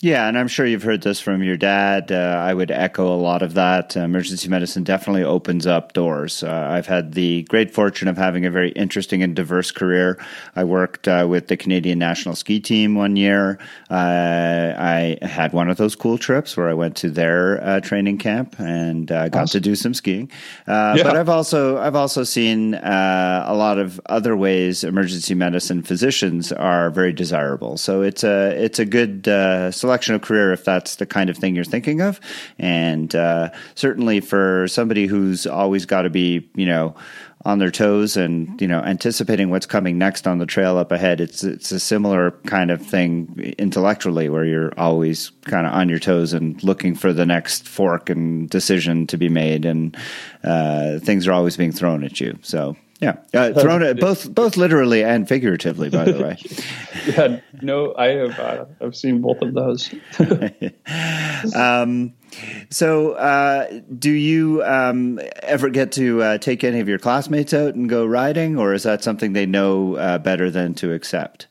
[0.00, 2.12] Yeah, and I'm sure you've heard this from your dad.
[2.12, 3.96] Uh, I would echo a lot of that.
[3.96, 6.44] Uh, emergency medicine definitely opens up doors.
[6.44, 10.24] Uh, I've had the great fortune of having a very interesting and diverse career.
[10.54, 13.58] I worked uh, with the Canadian national ski team one year.
[13.90, 18.18] Uh, I had one of those cool trips where I went to their uh, training
[18.18, 19.48] camp and got awesome.
[19.48, 20.30] to do some skiing.
[20.68, 20.94] Yeah.
[21.02, 26.88] But I've also I've also seen a lot of other ways emergency medicine physicians are
[26.90, 27.76] very desirable.
[27.78, 29.26] So it's a it's a good
[29.88, 32.20] selection of career if that's the kind of thing you're thinking of.
[32.58, 36.94] And uh, certainly for somebody who's always got to be, you know,
[37.46, 41.20] on their toes and you know anticipating what's coming next on the trail up ahead
[41.20, 46.00] it's it's a similar kind of thing intellectually where you're always kind of on your
[46.00, 49.96] toes and looking for the next fork and decision to be made and
[50.42, 54.56] uh, things are always being thrown at you so yeah, uh, thrown it both both
[54.56, 55.88] literally and figuratively.
[55.88, 56.36] By the way,
[57.06, 59.94] yeah, no, I have uh, I've seen both of those.
[61.54, 62.14] um,
[62.70, 67.76] so, uh, do you um, ever get to uh, take any of your classmates out
[67.76, 71.46] and go riding, or is that something they know uh, better than to accept?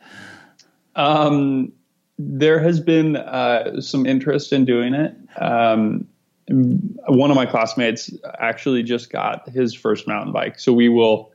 [0.98, 1.72] Um,
[2.20, 5.16] there has been uh, some interest in doing it.
[5.40, 6.08] Um,
[6.50, 11.32] one of my classmates actually just got his first mountain bike, so we will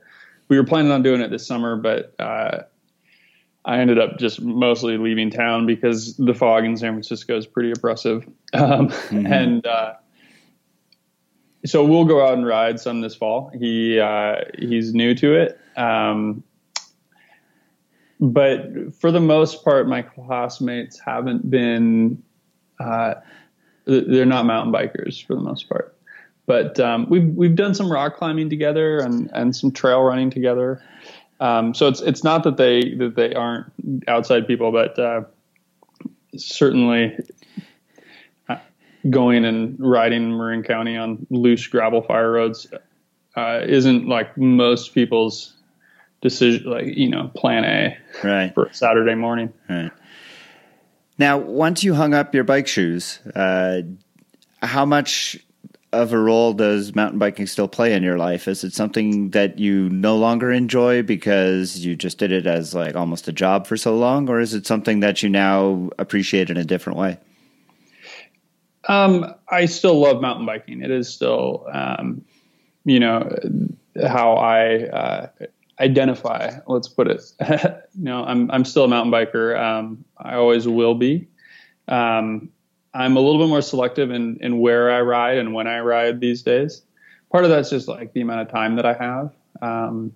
[0.53, 2.61] we were planning on doing it this summer, but uh,
[3.65, 7.71] I ended up just mostly leaving town because the fog in San Francisco is pretty
[7.71, 8.29] oppressive.
[8.55, 9.25] Um, mm-hmm.
[9.25, 9.93] And uh,
[11.65, 13.49] so we'll go out and ride some this fall.
[13.51, 16.43] He uh, he's new to it, um,
[18.19, 22.21] but for the most part, my classmates haven't been.
[22.79, 23.15] Uh,
[23.85, 25.97] they're not mountain bikers for the most part,
[26.45, 30.83] but um, we've we've done some rock climbing together and and some trail running together.
[31.39, 33.71] Um, so it's it's not that they that they aren't
[34.07, 35.21] outside people, but uh,
[36.35, 37.17] certainly
[39.09, 42.67] going and riding Marin County on loose gravel fire roads
[43.35, 45.53] uh, isn't like most people's
[46.21, 48.53] decision, like you know, plan A right.
[48.53, 49.53] for Saturday morning.
[49.69, 49.91] Right.
[51.17, 53.81] Now, once you hung up your bike shoes, uh,
[54.61, 55.37] how much
[55.93, 58.47] of a role does mountain biking still play in your life?
[58.47, 62.95] Is it something that you no longer enjoy because you just did it as like
[62.95, 66.57] almost a job for so long, or is it something that you now appreciate in
[66.57, 67.17] a different way?
[68.87, 70.81] Um, I still love mountain biking.
[70.81, 72.25] It is still, um,
[72.83, 73.33] you know,
[74.05, 75.27] how I uh,
[75.79, 76.59] identify.
[76.67, 77.21] Let's put it.
[77.93, 79.57] you know, I'm I'm still a mountain biker.
[79.57, 81.27] Um, I always will be.
[81.87, 82.49] Um,
[82.93, 86.19] I'm a little bit more selective in in where I ride and when I ride
[86.19, 86.81] these days.
[87.31, 89.31] Part of that's just like the amount of time that I have.
[89.61, 90.13] Um,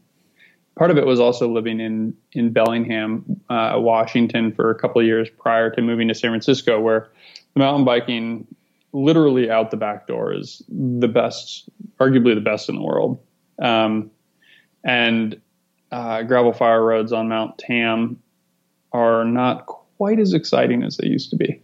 [0.75, 5.07] part of it was also living in in Bellingham, uh, Washington, for a couple of
[5.07, 7.09] years prior to moving to San Francisco, where
[7.53, 8.47] the mountain biking
[8.93, 13.19] literally out the back door is the best, arguably the best in the world.
[13.59, 14.11] Um,
[14.83, 15.41] and
[15.91, 18.21] uh, gravel fire roads on Mount Tam
[18.91, 21.61] are not quite as exciting as they used to be.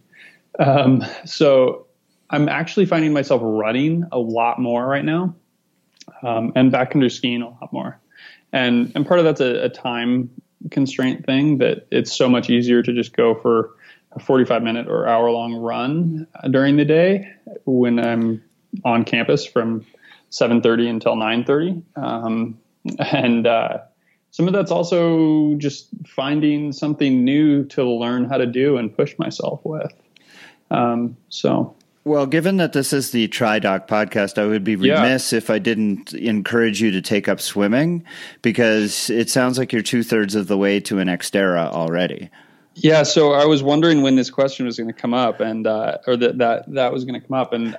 [0.58, 1.86] Um, so
[2.30, 5.34] I'm actually finding myself running a lot more right now,
[6.22, 8.00] um, and backcountry skiing a lot more.
[8.52, 10.30] And and part of that's a, a time
[10.70, 13.70] constraint thing that it's so much easier to just go for
[14.12, 17.28] a 45 minute or hour long run during the day
[17.64, 18.42] when I'm
[18.84, 19.84] on campus from
[20.30, 22.58] 7:30 until 9:30, um,
[22.98, 23.78] and uh,
[24.30, 29.16] some of that's also just finding something new to learn how to do and push
[29.18, 29.92] myself with.
[30.70, 31.74] Um, so.
[32.04, 35.38] Well, given that this is the TriDoc podcast, I would be remiss yeah.
[35.38, 38.04] if I didn't encourage you to take up swimming
[38.42, 42.28] because it sounds like you're two thirds of the way to an Xterra already.
[42.74, 45.98] Yeah, so I was wondering when this question was going to come up, and uh,
[46.06, 47.78] or that that that was going to come up, and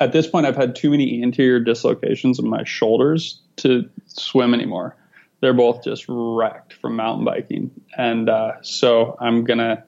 [0.00, 4.96] at this point, I've had too many anterior dislocations of my shoulders to swim anymore.
[5.40, 9.84] They're both just wrecked from mountain biking, and uh, so I'm gonna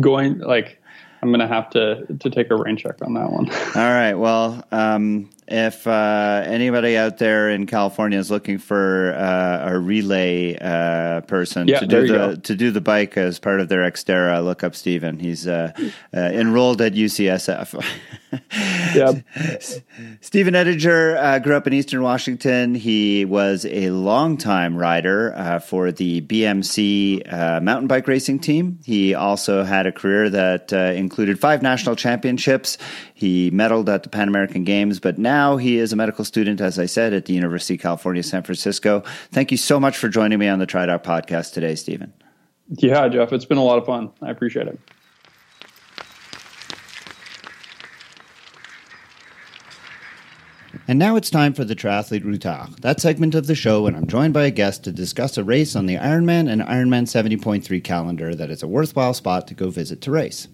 [0.00, 0.79] going like
[1.22, 3.50] I'm gonna have to to take a rain check on that one.
[3.50, 4.14] All right.
[4.14, 10.56] Well, um, if uh, anybody out there in California is looking for uh, a relay
[10.56, 12.34] uh, person yeah, to do the go.
[12.36, 15.18] to do the bike as part of their Xterra, look up Stephen.
[15.18, 15.72] He's uh,
[16.14, 17.84] uh, enrolled at UCSF.
[18.94, 19.58] yeah.
[20.20, 22.76] Stephen Ettinger uh, grew up in Eastern Washington.
[22.76, 28.78] He was a longtime rider for the BMC mountain bike racing team.
[28.84, 32.78] He also had a career that included five national championships.
[33.20, 36.78] He medaled at the Pan American Games, but now he is a medical student, as
[36.78, 39.04] I said, at the University of California, San Francisco.
[39.30, 42.14] Thank you so much for joining me on the TriDoc podcast today, Stephen.
[42.70, 44.10] Yeah, Jeff, it's been a lot of fun.
[44.22, 44.80] I appreciate it.
[50.90, 54.08] And now it's time for the Triathlete Routard, that segment of the show when I'm
[54.08, 58.34] joined by a guest to discuss a race on the Ironman and Ironman 70.3 calendar
[58.34, 60.48] that is a worthwhile spot to go visit to race.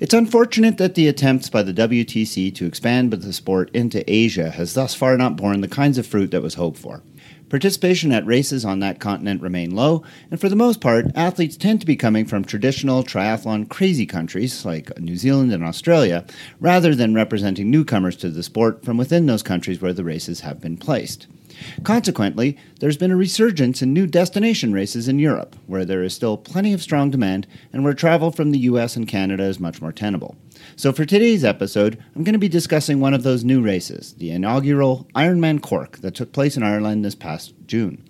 [0.00, 4.74] It's unfortunate that the attempts by the WTC to expand the sport into Asia has
[4.74, 7.04] thus far not borne the kinds of fruit that was hoped for.
[7.48, 11.80] Participation at races on that continent remain low, and for the most part, athletes tend
[11.80, 16.26] to be coming from traditional triathlon crazy countries like New Zealand and Australia,
[16.60, 20.60] rather than representing newcomers to the sport from within those countries where the races have
[20.60, 21.26] been placed.
[21.82, 26.36] Consequently, there's been a resurgence in new destination races in Europe, where there is still
[26.36, 29.92] plenty of strong demand and where travel from the US and Canada is much more
[29.92, 30.36] tenable.
[30.76, 34.30] So, for today's episode, I'm going to be discussing one of those new races, the
[34.30, 38.07] inaugural Ironman Cork that took place in Ireland this past June.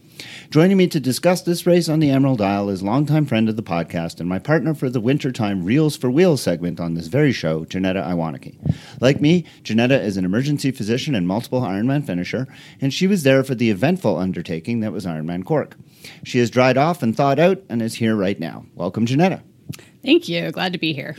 [0.50, 3.62] Joining me to discuss this race on the Emerald Isle is longtime friend of the
[3.62, 7.66] podcast and my partner for the wintertime Reels for Wheels segment on this very show,
[7.66, 8.56] Janetta Iwaniki.
[8.98, 12.48] Like me, Janetta is an emergency physician and multiple Ironman finisher,
[12.80, 15.76] and she was there for the eventful undertaking that was Ironman Cork.
[16.24, 18.64] She has dried off and thawed out and is here right now.
[18.74, 19.42] Welcome, Janetta.
[20.02, 20.50] Thank you.
[20.50, 21.14] Glad to be here.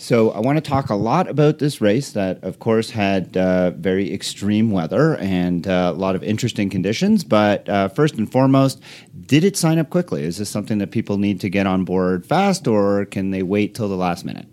[0.00, 3.72] So I want to talk a lot about this race that, of course, had uh,
[3.72, 7.24] very extreme weather and uh, a lot of interesting conditions.
[7.24, 8.80] But uh, first and foremost,
[9.26, 10.22] did it sign up quickly?
[10.22, 13.74] Is this something that people need to get on board fast, or can they wait
[13.74, 14.46] till the last minute?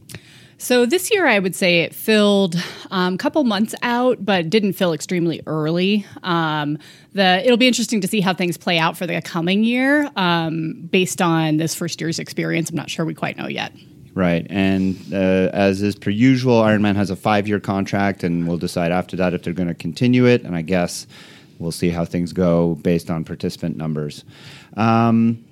[0.58, 4.74] So this year, I would say it filled a um, couple months out, but didn't
[4.74, 6.08] fill extremely early.
[6.24, 6.80] Um,
[7.14, 10.88] the it'll be interesting to see how things play out for the coming year, um,
[10.90, 12.72] based on this first year's experience.
[12.72, 13.72] I'm not sure we quite know yet.
[14.16, 18.94] Right, and uh, as is per usual, Ironman has a five-year contract, and we'll decide
[18.94, 20.44] after that if they're going to continue it.
[20.44, 21.06] And I guess
[21.60, 24.24] we'll see how things go based on participant numbers.
[24.78, 25.44] Um,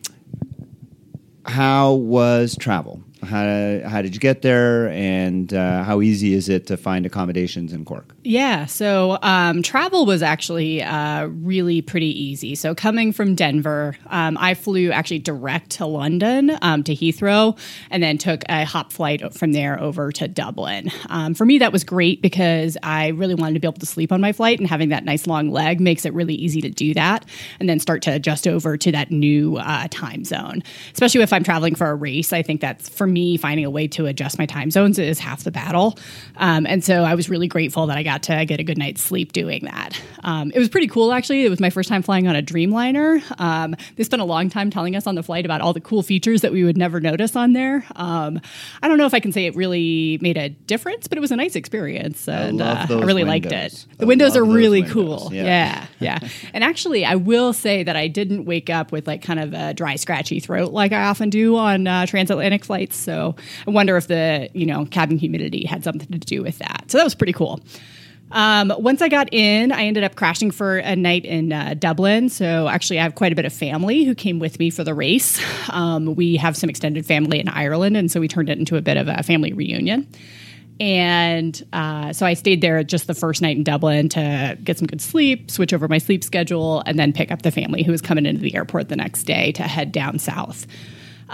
[1.45, 3.03] how was travel?
[3.24, 7.74] How, how did you get there, and uh, how easy is it to find accommodations
[7.74, 8.13] in Cork?
[8.24, 12.55] Yeah, so um, travel was actually uh, really pretty easy.
[12.55, 17.57] So coming from Denver, um, I flew actually direct to London um, to Heathrow,
[17.89, 20.91] and then took a hop flight from there over to Dublin.
[21.09, 24.11] Um, for me, that was great because I really wanted to be able to sleep
[24.11, 26.93] on my flight, and having that nice long leg makes it really easy to do
[26.95, 27.26] that,
[27.59, 30.61] and then start to adjust over to that new uh, time zone.
[30.93, 33.88] Especially if I'm traveling for a race, I think that's for me finding a way
[33.89, 35.97] to adjust my time zones is half the battle.
[36.38, 38.78] Um, and so I was really grateful that I got got to get a good
[38.78, 39.99] night's sleep doing that.
[40.24, 41.45] Um, it was pretty cool, actually.
[41.45, 43.22] It was my first time flying on a Dreamliner.
[43.39, 46.03] Um, they spent a long time telling us on the flight about all the cool
[46.03, 47.86] features that we would never notice on there.
[47.95, 48.39] Um,
[48.82, 51.32] I don't know if I can say it really made a difference, but it was
[51.32, 53.28] a nice experience, and I, uh, I really windows.
[53.28, 53.86] liked it.
[53.97, 54.93] The I windows are really windows.
[54.93, 55.34] cool.
[55.34, 56.20] Yeah, yeah.
[56.22, 56.30] yeah.
[56.53, 59.74] and actually, I will say that I didn't wake up with like kind of a
[59.74, 63.03] dry, scratchy throat like I often do on uh, transatlantic flights.
[63.04, 63.36] So
[63.68, 66.86] I wonder if the you know cabin humidity had something to do with that.
[66.88, 67.60] So that was pretty cool.
[68.32, 72.30] Um, once I got in, I ended up crashing for a night in uh, Dublin.
[72.30, 74.93] So actually, I have quite a bit of family who came with me for the
[74.93, 75.39] race.
[75.70, 78.82] Um, we have some extended family in Ireland, and so we turned it into a
[78.82, 80.08] bit of a family reunion.
[80.80, 84.88] And uh, so I stayed there just the first night in Dublin to get some
[84.88, 88.01] good sleep, switch over my sleep schedule, and then pick up the family who was
[88.01, 90.68] coming into the airport the next day to head down south.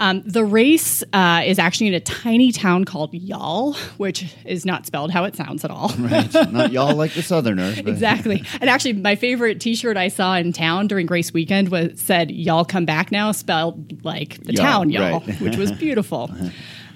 [0.00, 4.86] Um, the race uh, is actually in a tiny town called Youghal, which is not
[4.86, 5.92] spelled how it sounds at all.
[5.98, 7.78] right, not y'all like the Southerners.
[7.78, 8.42] Exactly.
[8.62, 12.64] And actually, my favorite T-shirt I saw in town during race weekend was said "Y'all
[12.64, 15.40] come back now," spelled like the y'all, town Y'all, right.
[15.40, 16.30] which was beautiful.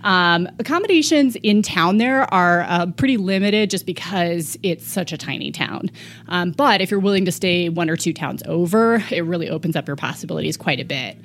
[0.03, 5.51] Um, accommodations in town there are uh, pretty limited just because it's such a tiny
[5.51, 5.91] town.
[6.29, 9.77] Um, but if you're willing to stay one or two towns over, it really opens
[9.77, 11.17] up your possibilities quite a bit.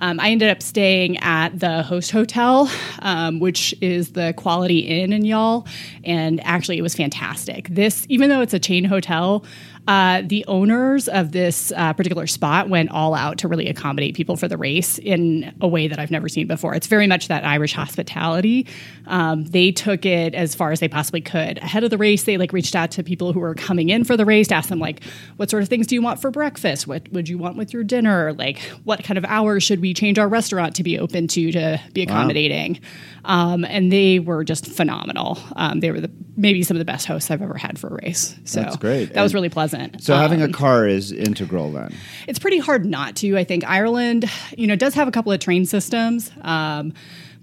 [0.00, 2.70] Um, I ended up staying at the host hotel,
[3.00, 5.66] um, which is the Quality Inn in Youghal,
[6.04, 7.68] and actually it was fantastic.
[7.68, 9.44] This, even though it's a chain hotel,
[9.86, 14.36] uh, the owners of this uh, particular spot went all out to really accommodate people
[14.36, 16.74] for the race in a way that I've never seen before.
[16.74, 18.66] It's very much that Irish hospitality.
[19.06, 21.58] Um, they took it as far as they possibly could.
[21.58, 24.16] Ahead of the race, they like reached out to people who were coming in for
[24.16, 25.04] the race to ask them like,
[25.36, 26.86] "What sort of things do you want for breakfast?
[26.86, 28.32] What would you want with your dinner?
[28.32, 31.80] Like, what kind of hours should we change our restaurant to be open to to
[31.92, 32.80] be accommodating?"
[33.24, 33.52] Wow.
[33.54, 35.38] Um, and they were just phenomenal.
[35.56, 37.98] Um, they were the, maybe some of the best hosts I've ever had for a
[38.04, 38.36] race.
[38.44, 39.06] So that's great.
[39.06, 39.75] That and was really pleasant.
[40.00, 41.94] So having a um, car is integral then.
[42.26, 43.36] It's pretty hard not to.
[43.36, 46.30] I think Ireland, you know, does have a couple of train systems.
[46.42, 46.92] Um,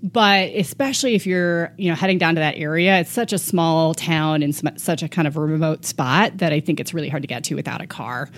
[0.01, 3.93] but especially if you're you know heading down to that area it's such a small
[3.93, 7.27] town and such a kind of remote spot that i think it's really hard to
[7.27, 8.29] get to without a car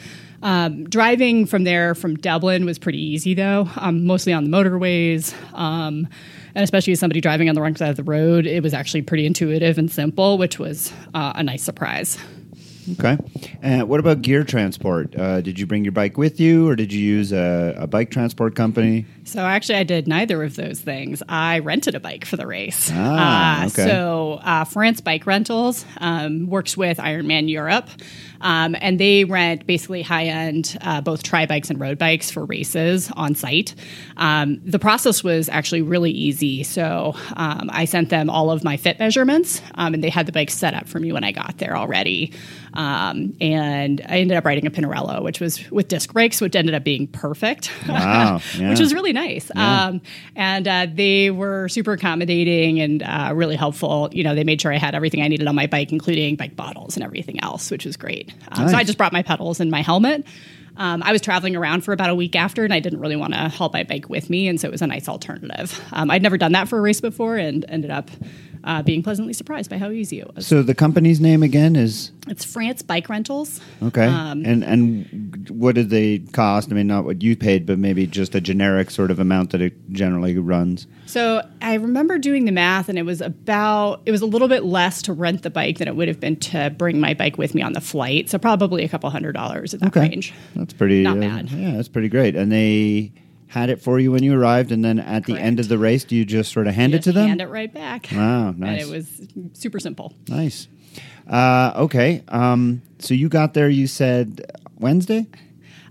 [0.43, 5.33] um, driving from there from dublin was pretty easy though um, mostly on the motorways
[5.57, 6.07] um,
[6.55, 9.01] and especially as somebody driving on the wrong side of the road, it was actually
[9.01, 12.17] pretty intuitive and simple, which was uh, a nice surprise.
[12.93, 13.17] Okay.
[13.61, 15.15] And what about gear transport?
[15.15, 18.11] Uh, did you bring your bike with you, or did you use a, a, bike
[18.11, 19.05] transport company?
[19.23, 21.23] So actually, I did neither of those things.
[21.27, 22.91] I rented a bike for the race.
[22.93, 23.85] Ah, uh, okay.
[23.85, 27.89] So uh, France Bike Rentals um, works with Ironman Europe.
[28.41, 32.45] Um, and they rent basically high end uh, both tri bikes and road bikes for
[32.45, 33.75] races on site.
[34.17, 36.63] Um, the process was actually really easy.
[36.63, 40.31] So um, I sent them all of my fit measurements, um, and they had the
[40.31, 42.33] bike set up for me when I got there already.
[42.75, 46.75] Um, and I ended up riding a Pinarello, which was with disc brakes, which ended
[46.75, 48.69] up being perfect, wow, yeah.
[48.69, 49.49] which was really nice.
[49.55, 49.85] Yeah.
[49.85, 50.01] Um,
[50.35, 54.09] and uh, they were super accommodating and uh, really helpful.
[54.11, 56.55] You know, they made sure I had everything I needed on my bike, including bike
[56.55, 58.33] bottles and everything else, which was great.
[58.51, 58.71] Um, nice.
[58.71, 60.25] So I just brought my pedals and my helmet.
[60.77, 63.33] Um, I was traveling around for about a week after, and I didn't really want
[63.33, 65.81] to haul my bike with me, and so it was a nice alternative.
[65.93, 68.11] Um, I'd never done that for a race before, and ended up
[68.63, 70.47] uh, being pleasantly surprised by how easy it was.
[70.47, 73.61] So the company's name again is it's France Bike Rentals.
[73.83, 76.71] Okay, um, and and what did they cost?
[76.71, 79.61] I mean, not what you paid, but maybe just a generic sort of amount that
[79.61, 80.87] it generally runs.
[81.05, 84.63] So I remember doing the math, and it was about it was a little bit
[84.63, 87.53] less to rent the bike than it would have been to bring my bike with
[87.53, 88.29] me on the flight.
[88.29, 90.09] So probably a couple hundred dollars at that okay.
[90.09, 90.33] range.
[90.55, 91.51] That's pretty not uh, bad.
[91.51, 92.35] Yeah, that's pretty great.
[92.35, 93.11] And they
[93.47, 95.25] had it for you when you arrived, and then at Correct.
[95.27, 97.27] the end of the race, do you just sort of hand Just it to them?
[97.27, 98.09] Hand it right back.
[98.11, 98.87] Wow, And nice.
[98.87, 99.21] it was
[99.53, 100.13] super simple.
[100.27, 100.67] Nice.
[101.27, 102.23] Uh, okay.
[102.27, 103.69] Um, so you got there.
[103.69, 104.41] You said
[104.79, 105.25] Wednesday.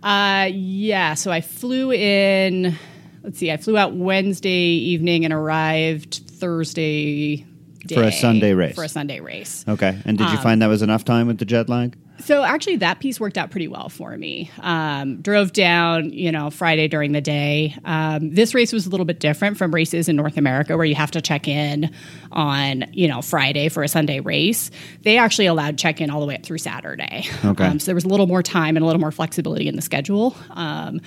[0.03, 1.15] Uh, yeah.
[1.15, 2.77] So I flew in.
[3.23, 3.51] Let's see.
[3.51, 7.47] I flew out Wednesday evening and arrived Thursday
[7.93, 8.75] For a Sunday race.
[8.75, 9.65] For a Sunday race.
[9.67, 9.99] Okay.
[10.05, 11.97] And did you Um, find that was enough time with the jet lag?
[12.21, 14.51] So actually, that piece worked out pretty well for me.
[14.61, 17.75] Um, drove down, you know, Friday during the day.
[17.85, 20.95] Um, this race was a little bit different from races in North America where you
[20.95, 21.91] have to check in
[22.33, 24.71] on, you know, Friday for a Sunday race.
[25.03, 27.27] They actually allowed check in all the way up through Saturday.
[27.45, 27.65] Okay.
[27.65, 29.83] Um, so there was a little more time and a little more flexibility in the
[29.83, 30.37] schedule.
[30.51, 31.01] Um,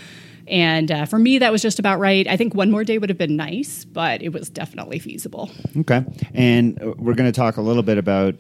[0.47, 2.27] and uh, for me, that was just about right.
[2.27, 5.51] I think one more day would have been nice, but it was definitely feasible.
[5.77, 6.05] Okay.
[6.33, 8.35] And uh, we're going to talk a little bit about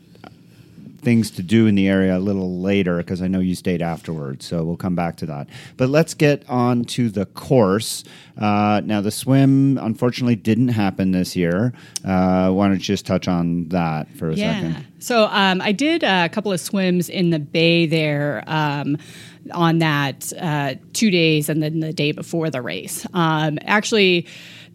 [0.99, 4.45] things to do in the area a little later because I know you stayed afterwards.
[4.45, 5.47] So we'll come back to that.
[5.77, 8.03] But let's get on to the course.
[8.37, 11.73] Uh, now, the swim unfortunately didn't happen this year.
[12.05, 14.87] Uh, why don't you just touch on that for a second?
[14.99, 18.97] So um, I did a couple of swims in the bay there um,
[19.51, 23.05] on that uh, two days and then the day before the race.
[23.13, 24.27] Um, actually,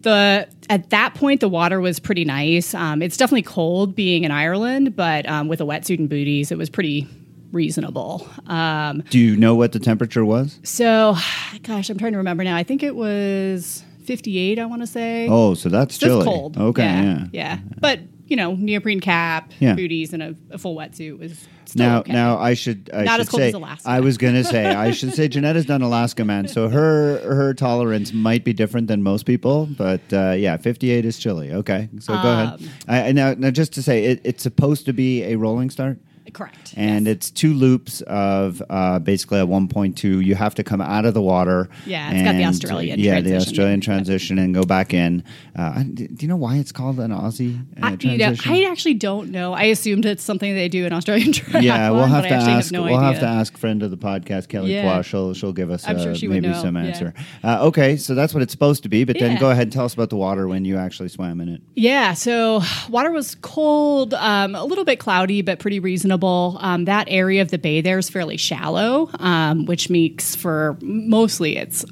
[0.03, 2.73] the at that point the water was pretty nice.
[2.73, 6.57] Um, it's definitely cold being in Ireland, but um, with a wetsuit and booties, it
[6.57, 7.07] was pretty
[7.51, 8.27] reasonable.
[8.47, 10.59] Um, Do you know what the temperature was?
[10.63, 11.15] so,
[11.63, 12.55] gosh, I'm trying to remember now.
[12.55, 14.59] I think it was 58.
[14.59, 15.27] I want to say.
[15.29, 16.25] Oh, so that's So chilly.
[16.25, 16.57] cold.
[16.57, 17.27] Okay, yeah, yeah.
[17.31, 17.59] yeah.
[17.79, 19.73] But you know, neoprene cap, Yeah.
[19.75, 22.13] booties, and a, a full wetsuit was still Now, okay.
[22.13, 23.89] now I should I Not should as cold say as Alaska.
[23.89, 27.53] I was going to say I should say Janetta's done Alaska Man, so her her
[27.53, 31.51] tolerance might be different than most people, but uh, yeah, fifty eight is chilly.
[31.51, 32.47] Okay, so go ahead.
[32.61, 35.69] Um, I, I- now, now just to say, it, it's supposed to be a rolling
[35.69, 35.99] start.
[36.31, 36.73] Correct.
[36.77, 40.23] And it's two loops of uh, basically a 1.2.
[40.23, 41.69] You have to come out of the water.
[41.85, 43.51] Yeah, it's got the and, Australian Yeah, the transition.
[43.51, 45.23] Australian transition and go back in.
[45.55, 48.51] Uh, do you know why it's called an Aussie uh, I, you know, transition?
[48.51, 49.53] I actually don't know.
[49.53, 51.63] I assumed it's something they do in Australian triathlon.
[51.63, 52.65] yeah, we'll have to ask.
[52.65, 53.11] Have no we'll idea.
[53.11, 55.01] have to ask friend of the podcast, Kelly Yeah.
[55.01, 56.83] She'll she'll give us uh, sure she maybe some yeah.
[56.83, 57.13] answer.
[57.43, 59.03] Uh, okay, so that's what it's supposed to be.
[59.03, 61.49] But then go ahead and tell us about the water when you actually swam in
[61.49, 61.61] it.
[61.75, 66.12] Yeah, so water was cold, um, a little bit cloudy, but pretty reasonable.
[66.59, 71.57] Um, that area of the bay there is fairly shallow, um, which makes for mostly
[71.57, 71.85] it's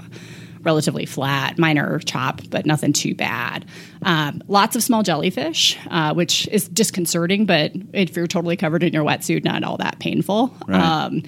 [0.64, 3.66] relatively flat, minor chop, but nothing too bad.
[4.04, 8.94] Um, lots of small jellyfish, uh, which is disconcerting, but if you're totally covered in
[8.94, 10.56] your wetsuit, not all that painful.
[10.68, 10.82] Right.
[10.82, 11.24] Um,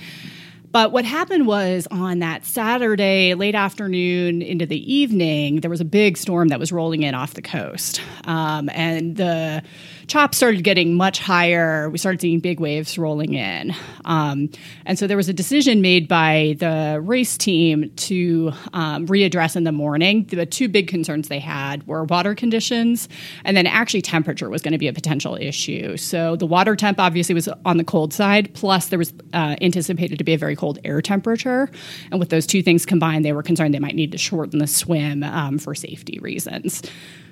[0.71, 5.85] but what happened was on that Saturday, late afternoon into the evening, there was a
[5.85, 8.01] big storm that was rolling in off the coast.
[8.25, 9.61] Um, and the
[10.07, 11.89] chop started getting much higher.
[11.89, 13.75] We started seeing big waves rolling in.
[14.05, 14.49] Um,
[14.85, 19.63] and so there was a decision made by the race team to um, readdress in
[19.63, 20.25] the morning.
[20.25, 23.07] The two big concerns they had were water conditions,
[23.45, 25.97] and then actually temperature was going to be a potential issue.
[25.97, 30.17] So the water temp obviously was on the cold side, plus there was uh, anticipated
[30.17, 31.69] to be a very cold air temperature.
[32.11, 34.67] And with those two things combined, they were concerned they might need to shorten the
[34.67, 36.81] swim um, for safety reasons.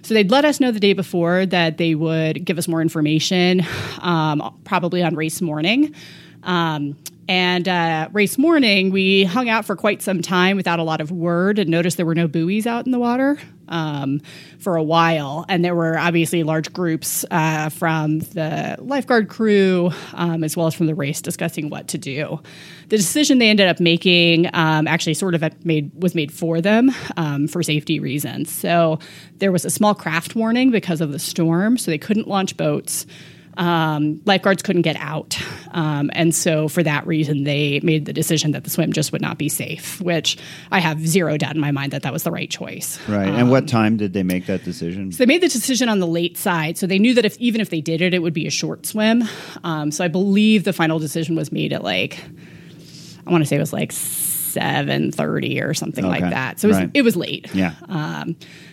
[0.04, 3.62] So they'd let us know the day before that they would give us more information,
[4.00, 5.94] um, probably on race morning.
[6.44, 6.98] Um,
[7.32, 11.12] and uh, race morning, we hung out for quite some time without a lot of
[11.12, 14.20] word and noticed there were no buoys out in the water um,
[14.60, 15.46] for a while.
[15.48, 20.74] And there were obviously large groups uh, from the lifeguard crew um, as well as
[20.74, 22.42] from the race discussing what to do.
[22.90, 26.92] The decision they ended up making um, actually sort of made was made for them
[27.16, 28.52] um, for safety reasons.
[28.52, 29.00] So
[29.38, 33.06] there was a small craft warning because of the storm, so they couldn't launch boats
[33.58, 35.38] um, lifeguards couldn't get out.
[35.72, 39.22] Um, and so, for that reason, they made the decision that the swim just would
[39.22, 40.38] not be safe, which
[40.72, 43.00] I have zero doubt in my mind that that was the right choice.
[43.08, 43.28] Right.
[43.30, 45.12] and what time did they make that decision?
[45.12, 46.78] So they made the decision on the late side.
[46.78, 48.86] So they knew that if even if they did it, it would be a short
[48.86, 49.24] swim.
[49.64, 52.24] Um, so I believe the final decision was made at like,
[53.26, 56.22] I want to say it was like seven thirty or something Okay.
[56.22, 56.60] like that.
[56.60, 56.92] So it was, Right.
[56.94, 57.48] it was late.
[57.54, 57.74] Yeah.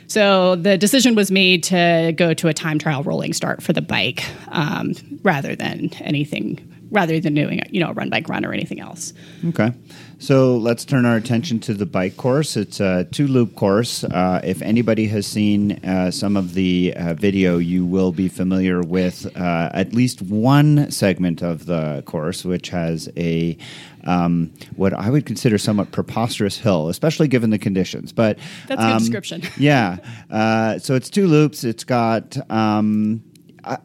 [0.09, 3.82] So the decision was made to go to a time trial rolling start for the
[3.82, 6.59] bike um, rather than anything,
[6.90, 9.12] rather than doing you know a run bike run or anything else.
[9.48, 9.72] Okay.
[10.20, 12.56] So let's turn our attention to the bike course.
[12.56, 14.02] It's a two loop course.
[14.02, 18.82] Uh, if anybody has seen uh, some of the uh, video, you will be familiar
[18.82, 23.56] with uh, at least one segment of the course, which has a
[24.04, 28.10] um, what I would consider somewhat preposterous hill, especially given the conditions.
[28.12, 29.42] But That's a good um, description.
[29.56, 29.98] yeah.
[30.28, 31.62] Uh, so it's two loops.
[31.62, 32.36] It's got.
[32.50, 33.22] Um,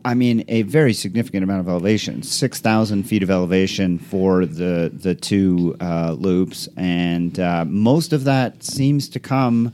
[0.05, 4.91] I- mean, a very significant amount of elevation, six thousand feet of elevation for the
[4.93, 9.73] the two uh, loops, and uh, most of that seems to come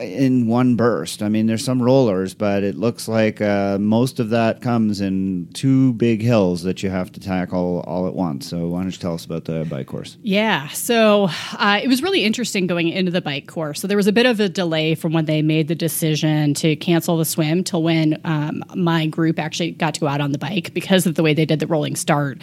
[0.00, 1.22] in one burst.
[1.22, 5.48] I mean, there's some rollers, but it looks like uh, most of that comes in
[5.52, 8.48] two big hills that you have to tackle all at once.
[8.48, 10.16] So, why don't you tell us about the bike course?
[10.22, 13.80] Yeah, so uh, it was really interesting going into the bike course.
[13.80, 16.76] So, there was a bit of a delay from when they made the decision to
[16.76, 20.38] cancel the swim till when um, my group actually got to go out on the
[20.38, 22.40] bike because of the way they did the rolling start.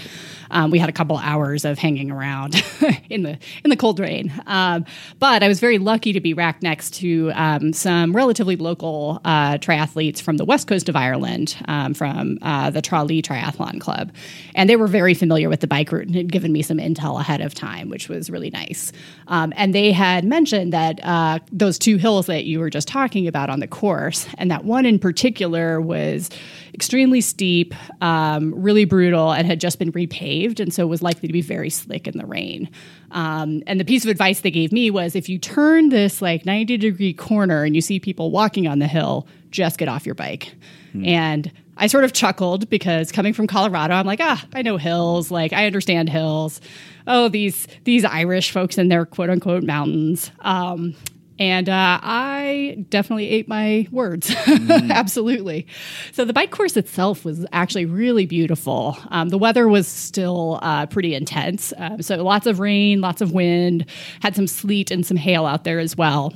[0.51, 2.55] Um, we had a couple hours of hanging around
[3.09, 4.85] in the in the cold rain, um,
[5.19, 9.57] but I was very lucky to be racked next to um, some relatively local uh,
[9.57, 14.11] triathletes from the west coast of Ireland, um, from uh, the Tralee Triathlon Club,
[14.55, 17.19] and they were very familiar with the bike route and had given me some intel
[17.19, 18.91] ahead of time, which was really nice.
[19.27, 23.27] Um, and they had mentioned that uh, those two hills that you were just talking
[23.27, 26.29] about on the course, and that one in particular was
[26.77, 31.33] extremely steep, um, really brutal, and had just been repaved, and so was likely to
[31.33, 32.69] be very slick in the rain.
[33.09, 36.45] Um, and the piece of advice they gave me was if you turn this like
[36.45, 40.13] 90 degree corner and you see people walking on the hill, just get off your
[40.13, 40.53] bike.
[40.91, 41.05] Hmm.
[41.05, 45.31] And I sort of chuckled because coming from Colorado, I'm like, ah, I know hills.
[45.31, 46.61] Like I understand hills.
[47.07, 50.31] Oh, these these Irish folks and their quote unquote mountains.
[50.41, 50.95] Um,
[51.39, 54.35] and uh, I definitely ate my words.
[54.57, 54.91] Mm.
[54.91, 55.67] Absolutely.
[56.13, 58.97] So the bike course itself was actually really beautiful.
[59.09, 61.73] Um, the weather was still uh, pretty intense.
[61.77, 63.85] Um, so lots of rain, lots of wind,
[64.21, 66.33] had some sleet and some hail out there as well.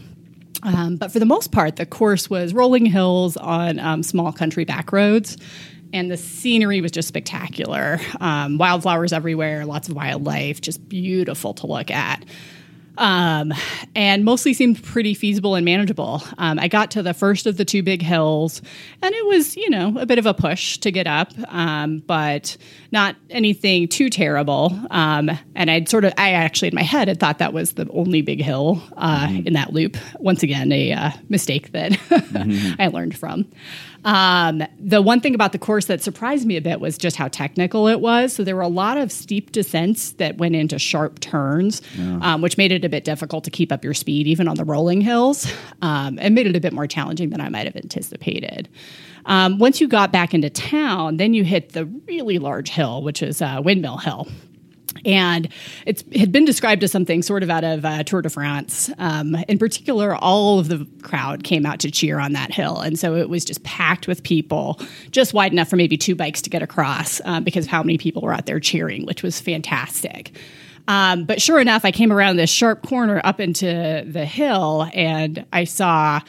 [0.63, 4.65] Um, but for the most part, the course was rolling hills on um, small country
[4.65, 5.37] back roads
[5.93, 7.99] and the scenery was just spectacular.
[8.19, 12.23] Um, wildflowers everywhere, lots of wildlife, just beautiful to look at
[12.97, 13.53] um,
[13.95, 16.21] and mostly seemed pretty feasible and manageable.
[16.37, 18.61] Um, I got to the first of the two big hills,
[19.01, 22.57] and it was, you know, a bit of a push to get up, um, but
[22.91, 24.77] not anything too terrible.
[24.91, 27.89] Um, and I'd sort of, I actually in my head had thought that was the
[27.91, 29.47] only big hill uh, mm-hmm.
[29.47, 29.97] in that loop.
[30.19, 32.81] Once again, a uh, mistake that mm-hmm.
[32.81, 33.45] I learned from.
[34.03, 37.27] Um, the one thing about the course that surprised me a bit was just how
[37.27, 38.33] technical it was.
[38.33, 42.19] So there were a lot of steep descents that went into sharp turns, yeah.
[42.21, 44.65] um, which made it a bit difficult to keep up your speed even on the
[44.65, 48.69] rolling hills, um, and made it a bit more challenging than I might have anticipated.
[49.25, 53.21] Um, once you got back into town, then you hit the really large hill, which
[53.21, 54.27] is uh, Windmill Hill
[55.05, 55.47] and
[55.85, 58.89] it had been described as something sort of out of uh, Tour de France.
[58.97, 62.97] Um, in particular, all of the crowd came out to cheer on that hill, and
[62.97, 64.79] so it was just packed with people,
[65.11, 67.97] just wide enough for maybe two bikes to get across uh, because of how many
[67.97, 70.31] people were out there cheering, which was fantastic.
[70.87, 75.45] Um, but sure enough, I came around this sharp corner up into the hill, and
[75.53, 76.21] I saw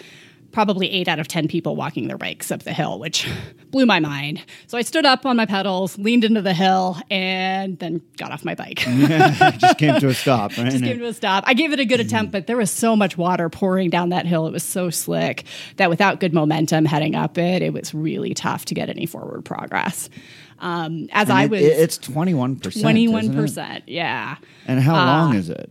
[0.52, 3.28] probably eight out of 10 people walking their bikes up the hill, which
[3.70, 4.44] blew my mind.
[4.66, 8.44] So I stood up on my pedals, leaned into the hill, and then got off
[8.44, 8.76] my bike.
[9.58, 10.70] just came to a stop, right?
[10.70, 11.44] Just came to a stop.
[11.46, 14.26] I gave it a good attempt, but there was so much water pouring down that
[14.26, 14.46] hill.
[14.46, 15.44] It was so slick
[15.76, 19.44] that without good momentum heading up it, it was really tough to get any forward
[19.44, 20.10] progress.
[20.58, 21.62] Um, as and I it, was.
[21.62, 22.60] It's 21%.
[22.60, 24.36] 21%, yeah.
[24.66, 25.70] And how uh, long is it?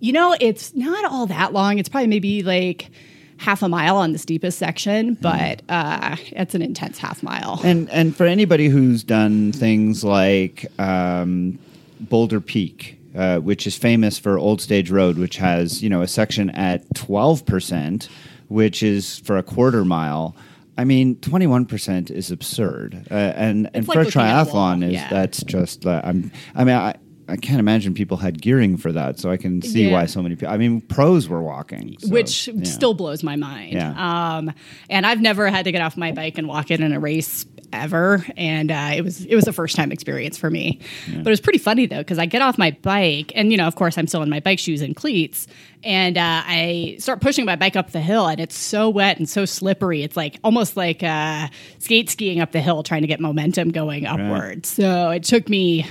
[0.00, 1.78] You know, it's not all that long.
[1.78, 2.90] It's probably maybe like
[3.38, 7.60] half a mile on the steepest section, but uh, it's an intense half mile.
[7.64, 11.58] And and for anybody who's done things like um,
[12.00, 16.08] Boulder Peak, uh, which is famous for Old Stage Road, which has you know a
[16.08, 18.08] section at twelve percent,
[18.48, 20.34] which is for a quarter mile.
[20.76, 25.08] I mean, twenty one percent is absurd, uh, and and for a triathlon, is yeah.
[25.08, 25.86] that's just.
[25.86, 26.32] Uh, I'm.
[26.54, 26.96] I mean, I,
[27.28, 29.92] I can't imagine people had gearing for that, so I can see yeah.
[29.92, 30.52] why so many people.
[30.52, 32.64] I mean, pros were walking, so, which yeah.
[32.64, 33.72] still blows my mind.
[33.72, 34.36] Yeah.
[34.36, 34.52] Um,
[34.90, 37.46] and I've never had to get off my bike and walk in, in a race
[37.72, 40.80] ever, and uh, it was it was a first time experience for me.
[41.08, 41.18] Yeah.
[41.18, 43.66] But it was pretty funny though because I get off my bike, and you know,
[43.66, 45.46] of course, I'm still in my bike shoes and cleats,
[45.82, 49.28] and uh, I start pushing my bike up the hill, and it's so wet and
[49.28, 50.02] so slippery.
[50.02, 51.48] It's like almost like uh,
[51.78, 54.30] skate skiing up the hill, trying to get momentum going upward.
[54.30, 54.66] Right.
[54.66, 55.86] So it took me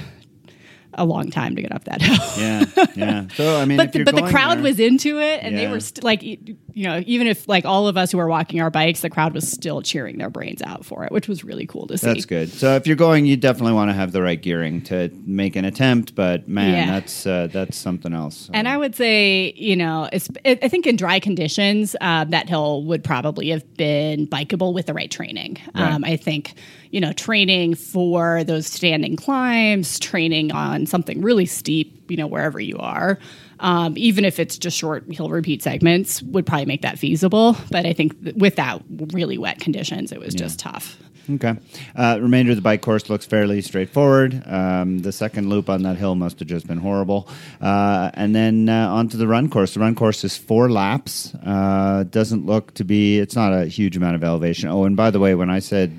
[0.95, 2.17] a long time to get up that hill.
[2.37, 2.65] yeah,
[2.95, 3.27] yeah.
[3.35, 5.61] So I mean, but the, but the crowd there, was into it, and yeah.
[5.61, 8.61] they were st- like, you know, even if like all of us who were walking
[8.61, 11.65] our bikes, the crowd was still cheering their brains out for it, which was really
[11.65, 12.07] cool to see.
[12.07, 12.49] That's good.
[12.49, 15.65] So if you're going, you definitely want to have the right gearing to make an
[15.65, 16.15] attempt.
[16.15, 16.99] But man, yeah.
[16.99, 18.49] that's uh, that's something else.
[18.53, 20.19] And I would say, you know, I
[20.67, 25.11] think in dry conditions, uh, that hill would probably have been bikeable with the right
[25.11, 25.57] training.
[25.75, 25.91] Right.
[25.91, 26.53] Um, I think
[26.93, 32.59] you know, training for those standing climbs, training on something really steep, you know, wherever
[32.59, 33.17] you are.
[33.59, 37.57] Um, even if it's just short hill repeat segments, would probably make that feasible.
[37.71, 40.41] But I think with that really wet conditions, it was yeah.
[40.41, 40.99] just tough.
[41.27, 41.55] Okay.
[41.95, 44.43] Uh, remainder of the bike course looks fairly straightforward.
[44.45, 47.27] Um, the second loop on that hill must have just been horrible.
[47.59, 49.73] Uh, and then uh, onto the run course.
[49.73, 51.33] The run course is four laps.
[51.43, 53.17] Uh, doesn't look to be.
[53.17, 54.69] It's not a huge amount of elevation.
[54.69, 55.91] Oh, and by the way, when I said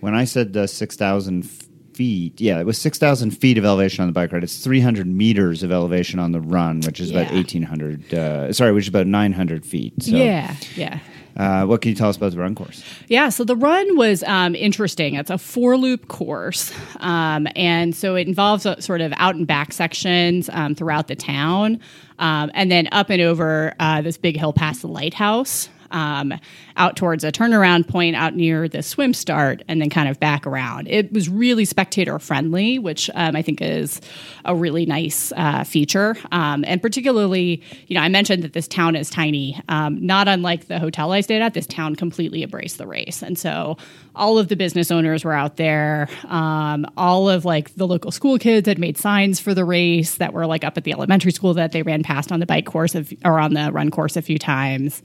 [0.00, 1.48] when I said the six thousand
[1.94, 4.42] feet, yeah, it was six thousand feet of elevation on the bike ride.
[4.42, 8.12] It's three hundred meters of elevation on the run, which is about eighteen hundred.
[8.12, 10.02] Uh, sorry, which is about nine hundred feet.
[10.02, 10.98] So, yeah, yeah.
[11.36, 12.82] Uh, what can you tell us about the run course?
[13.06, 15.14] Yeah, so the run was um, interesting.
[15.14, 16.72] It's a four loop course.
[16.98, 21.16] Um, and so it involves a, sort of out and back sections um, throughout the
[21.16, 21.80] town,
[22.18, 26.34] um, and then up and over uh, this big hill past the lighthouse um,
[26.80, 30.46] out towards a turnaround point out near the swim start and then kind of back
[30.46, 30.88] around.
[30.88, 34.00] It was really spectator friendly, which um, I think is
[34.46, 36.16] a really nice uh, feature.
[36.32, 39.60] Um, and particularly, you know, I mentioned that this town is tiny.
[39.68, 43.22] Um, not unlike the hotel I stayed at, this town completely embraced the race.
[43.22, 43.76] And so
[44.16, 46.08] all of the business owners were out there.
[46.28, 50.32] Um, all of like the local school kids had made signs for the race that
[50.32, 52.94] were like up at the elementary school that they ran past on the bike course
[52.94, 55.02] of, or on the run course a few times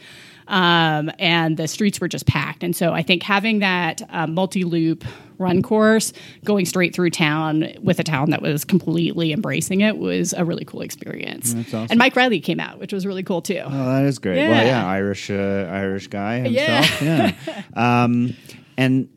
[0.48, 2.64] um, and the streets were just packed.
[2.64, 5.04] And so I think having that uh, multi loop
[5.38, 6.14] run course
[6.44, 10.66] going straight through town with a town that was completely embracing it was a really
[10.66, 11.54] cool experience.
[11.54, 11.88] Awesome.
[11.90, 13.62] And Mike Reilly came out, which was really cool too.
[13.66, 14.38] Oh, that is great.
[14.38, 14.50] Yeah.
[14.50, 17.02] Well, yeah, Irish uh, Irish guy himself.
[17.02, 17.36] Yeah.
[17.48, 17.64] yeah.
[18.04, 18.36] um,
[18.78, 19.10] and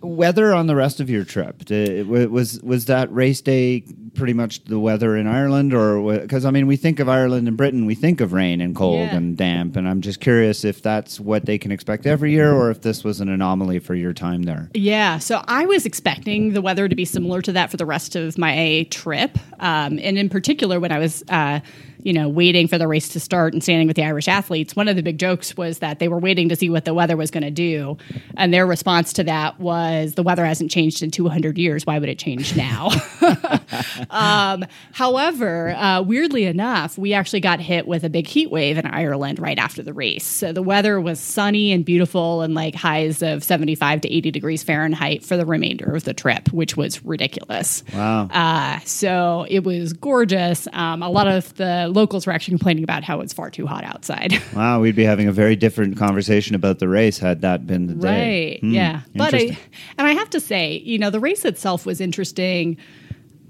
[0.00, 4.78] weather on the rest of your trip was was that race day pretty much the
[4.78, 8.20] weather in Ireland, or because I mean, we think of Ireland and Britain, we think
[8.20, 9.16] of rain and cold yeah.
[9.16, 12.70] and damp, and I'm just curious if that's what they can expect every year, or
[12.70, 14.70] if this was an anomaly for your time there.
[14.74, 18.16] Yeah, so I was expecting the weather to be similar to that for the rest
[18.16, 21.24] of my trip, um, and in particular when I was.
[21.28, 21.60] Uh,
[22.02, 24.88] you know, waiting for the race to start and standing with the Irish athletes, one
[24.88, 27.30] of the big jokes was that they were waiting to see what the weather was
[27.30, 27.96] going to do.
[28.36, 31.86] And their response to that was the weather hasn't changed in 200 years.
[31.86, 32.90] Why would it change now?
[34.10, 38.86] um, however, uh, weirdly enough, we actually got hit with a big heat wave in
[38.86, 40.24] Ireland right after the race.
[40.24, 44.62] So the weather was sunny and beautiful and like highs of 75 to 80 degrees
[44.62, 47.82] Fahrenheit for the remainder of the trip, which was ridiculous.
[47.92, 48.28] Wow.
[48.32, 50.68] Uh, so it was gorgeous.
[50.72, 53.84] Um, a lot of the locals were actually complaining about how it's far too hot
[53.84, 54.40] outside.
[54.54, 57.94] wow, we'd be having a very different conversation about the race had that been the
[57.94, 58.50] day.
[58.52, 58.60] Right.
[58.60, 59.00] Hmm, yeah.
[59.14, 59.58] But I,
[59.96, 62.76] and I have to say, you know, the race itself was interesting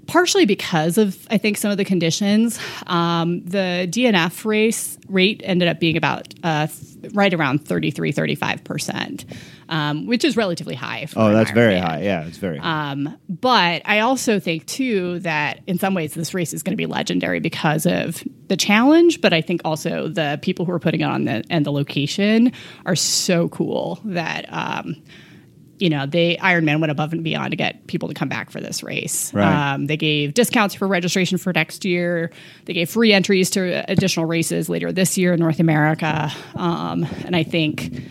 [0.09, 2.59] partially because of I think some of the conditions.
[2.87, 6.67] Um, the DNF race rate ended up being about uh,
[7.13, 9.25] right around 33, 35 percent,
[9.69, 11.07] um, which is relatively high.
[11.15, 12.01] oh, that's very high.
[12.01, 12.57] Yeah, it's very.
[12.57, 12.91] High.
[12.91, 16.77] Um, but I also think too that in some ways this race is going to
[16.77, 21.01] be legendary because of the challenge, but I think also the people who are putting
[21.01, 22.51] it on the, and the location
[22.85, 24.95] are so cool that um,
[25.79, 28.59] you know, they Ironman went above and beyond to get people to come back for
[28.59, 29.33] this race.
[29.33, 29.73] Right.
[29.73, 32.31] Um, they gave discounts for registration for next year.
[32.65, 36.31] They gave free entries to additional races later this year in North America.
[36.55, 38.01] Um, and I think,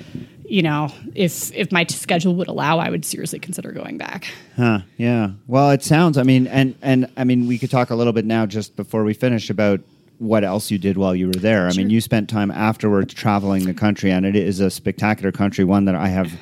[0.48, 4.28] you know, if if my schedule would allow, I would seriously consider going back.
[4.56, 4.80] Huh.
[4.96, 5.30] Yeah.
[5.46, 6.18] Well, it sounds.
[6.18, 9.04] I mean, and and I mean, we could talk a little bit now, just before
[9.04, 9.80] we finish, about
[10.18, 11.68] what else you did while you were there.
[11.68, 15.64] I mean, you spent time afterwards traveling the country, and it is a spectacular country,
[15.64, 16.32] one that I have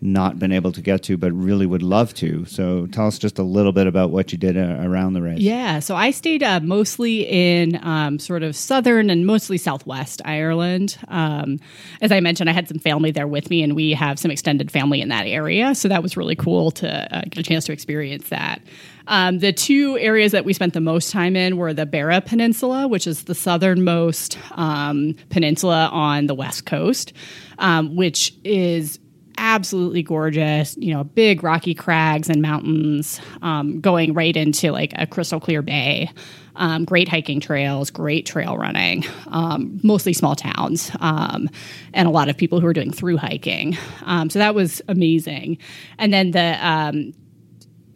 [0.00, 2.44] not been able to get to, but really would love to.
[2.44, 5.38] So tell us just a little bit about what you did uh, around the race.
[5.38, 10.98] Yeah, so I stayed uh, mostly in um, sort of southern and mostly southwest Ireland.
[11.08, 11.58] Um,
[12.00, 14.70] as I mentioned, I had some family there with me, and we have some extended
[14.70, 15.74] family in that area.
[15.74, 18.62] So that was really cool to uh, get a chance to experience that.
[19.08, 22.88] Um, the two areas that we spent the most time in were the Beara Peninsula,
[22.88, 27.12] which is the southernmost um, peninsula on the west coast,
[27.58, 28.98] um, which is
[29.38, 35.06] absolutely gorgeous, you know, big rocky crags and mountains um, going right into like a
[35.06, 36.10] crystal clear bay.
[36.58, 41.50] Um, great hiking trails, great trail running, um, mostly small towns, um,
[41.92, 43.76] and a lot of people who are doing through hiking.
[44.06, 45.58] Um, so that was amazing.
[45.98, 47.12] And then the um,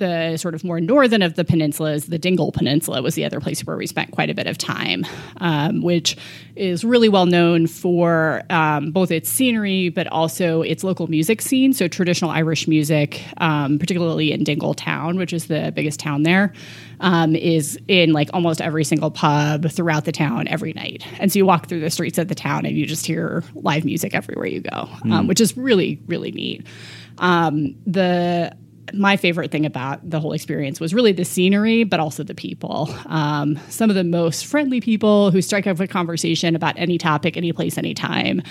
[0.01, 3.65] the sort of more northern of the peninsulas, the Dingle Peninsula was the other place
[3.65, 6.17] where we spent quite a bit of time, um, which
[6.57, 11.73] is really well known for um, both its scenery but also its local music scene.
[11.73, 16.53] So, traditional Irish music, um, particularly in Dingle Town, which is the biggest town there,
[17.01, 21.07] um, is in like almost every single pub throughout the town every night.
[21.21, 23.85] And so, you walk through the streets of the town and you just hear live
[23.85, 25.29] music everywhere you go, mm.
[25.29, 26.67] which is really, really neat.
[27.19, 28.57] Um, the
[28.93, 32.89] my favorite thing about the whole experience was really the scenery, but also the people.
[33.07, 37.37] Um, some of the most friendly people who strike up a conversation about any topic,
[37.37, 38.43] any place, anytime.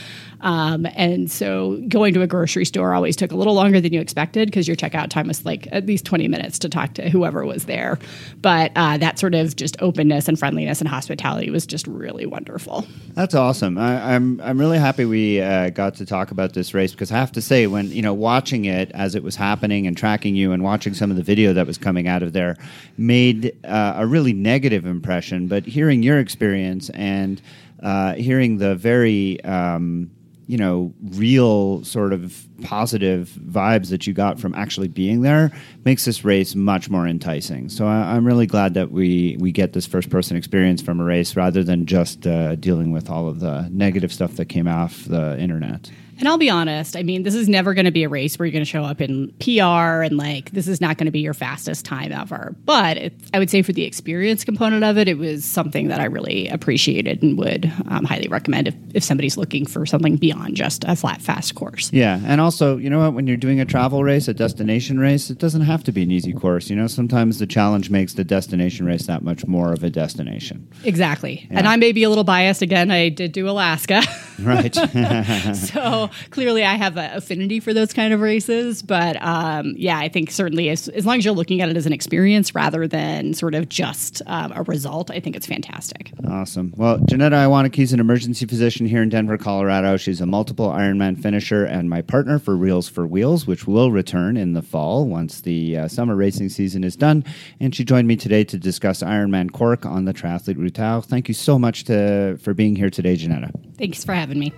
[0.42, 4.00] Um, and so going to a grocery store always took a little longer than you
[4.00, 7.46] expected because your checkout time was like at least 20 minutes to talk to whoever
[7.46, 8.00] was there.
[8.42, 12.86] But uh, that sort of just openness and friendliness and hospitality was just really wonderful.
[13.14, 13.78] That's awesome.
[13.78, 17.12] I, am I'm, I'm really happy we uh, got to talk about this race because
[17.12, 20.19] I have to say, when you know watching it as it was happening and tracking
[20.26, 22.58] you and watching some of the video that was coming out of there
[22.98, 25.48] made uh, a really negative impression.
[25.48, 27.42] But hearing your experience and
[27.82, 30.12] uh, hearing the very um,
[30.50, 35.52] you know, real sort of positive vibes that you got from actually being there
[35.86, 37.70] makes this race much more enticing.
[37.70, 41.04] So I, am really glad that we we get this first person experience from a
[41.04, 45.06] race rather than just uh, dealing with all of the negative stuff that came off
[45.06, 45.92] the internet.
[46.20, 48.46] And I'll be honest, I mean, this is never going to be a race where
[48.46, 51.22] you're going to show up in PR and like this is not going to be
[51.22, 52.56] your fastest time ever.
[52.66, 56.02] But it, I would say for the experience component of it, it was something that
[56.02, 60.56] I really appreciated and would um, highly recommend if, if somebody's looking for something beyond
[60.56, 61.92] just a flat, fast course.
[61.94, 62.20] Yeah.
[62.26, 63.14] And also, you know what?
[63.14, 66.12] When you're doing a travel race, a destination race, it doesn't have to be an
[66.12, 66.70] easy course.
[66.70, 70.68] You know, sometimes the challenge makes the destination race that much more of a destination.
[70.84, 71.48] Exactly.
[71.50, 71.60] Yeah.
[71.60, 72.62] And I may be a little biased.
[72.62, 74.02] Again, I did do Alaska.
[74.40, 74.74] Right.
[75.56, 78.82] so clearly I have an affinity for those kind of races.
[78.82, 81.86] But um, yeah, I think certainly as, as long as you're looking at it as
[81.86, 86.12] an experience rather than sort of just um, a result, I think it's fantastic.
[86.28, 86.74] Awesome.
[86.78, 89.98] Well, Janetta Iwaniki is an emergency physician here in Denver, Colorado.
[89.98, 94.38] She's a multiple Ironman finisher and my partner for Reels for Wheels, which will return
[94.38, 97.24] in the fall once the uh, summer racing season is done.
[97.60, 101.06] And she joined me today to discuss Ironman Cork on the Triathlete Routard.
[101.06, 103.52] Thank you so much to, for being here today, Janetta.
[103.78, 104.54] Thanks for having me.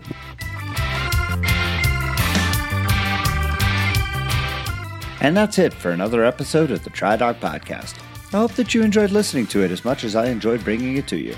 [5.21, 7.99] And that's it for another episode of the TriDoc Podcast.
[8.33, 11.05] I hope that you enjoyed listening to it as much as I enjoyed bringing it
[11.07, 11.35] to you.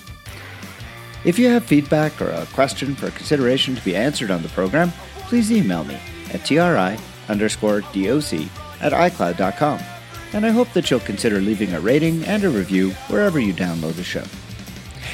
[1.25, 4.91] If you have feedback or a question for consideration to be answered on the program,
[5.27, 5.99] please email me
[6.33, 6.97] at tri
[7.27, 8.33] underscore doc
[8.81, 9.79] at icloud.com
[10.33, 13.93] and I hope that you'll consider leaving a rating and a review wherever you download
[13.93, 14.25] the show.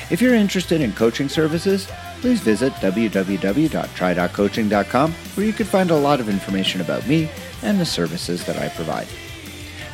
[0.10, 1.88] If you're interested in coaching services,
[2.22, 7.30] please visit www.tridoccoaching.com where you can find a lot of information about me
[7.64, 9.08] and the services that I provide.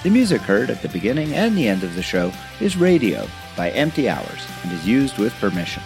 [0.04, 3.70] The music heard at the beginning and the end of the show is Radio by
[3.72, 5.84] Empty Hours and is used with permission.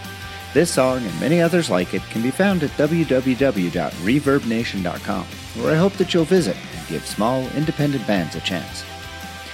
[0.54, 5.92] This song and many others like it can be found at www.reverbnation.com, where I hope
[5.94, 8.84] that you'll visit and give small independent bands a chance.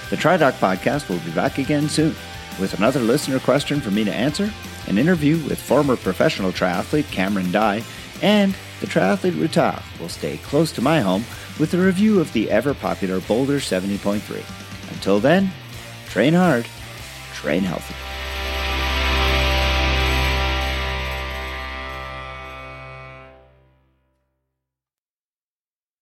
[0.09, 2.15] The TriDoc podcast will be back again soon
[2.59, 4.51] with another listener question for me to answer,
[4.87, 7.83] an interview with former professional triathlete Cameron Dye,
[8.21, 11.25] and the Triathlete Routard will stay close to my home
[11.59, 14.91] with a review of the ever popular Boulder 70.3.
[14.91, 15.51] Until then,
[16.09, 16.67] train hard,
[17.33, 18.12] train healthy.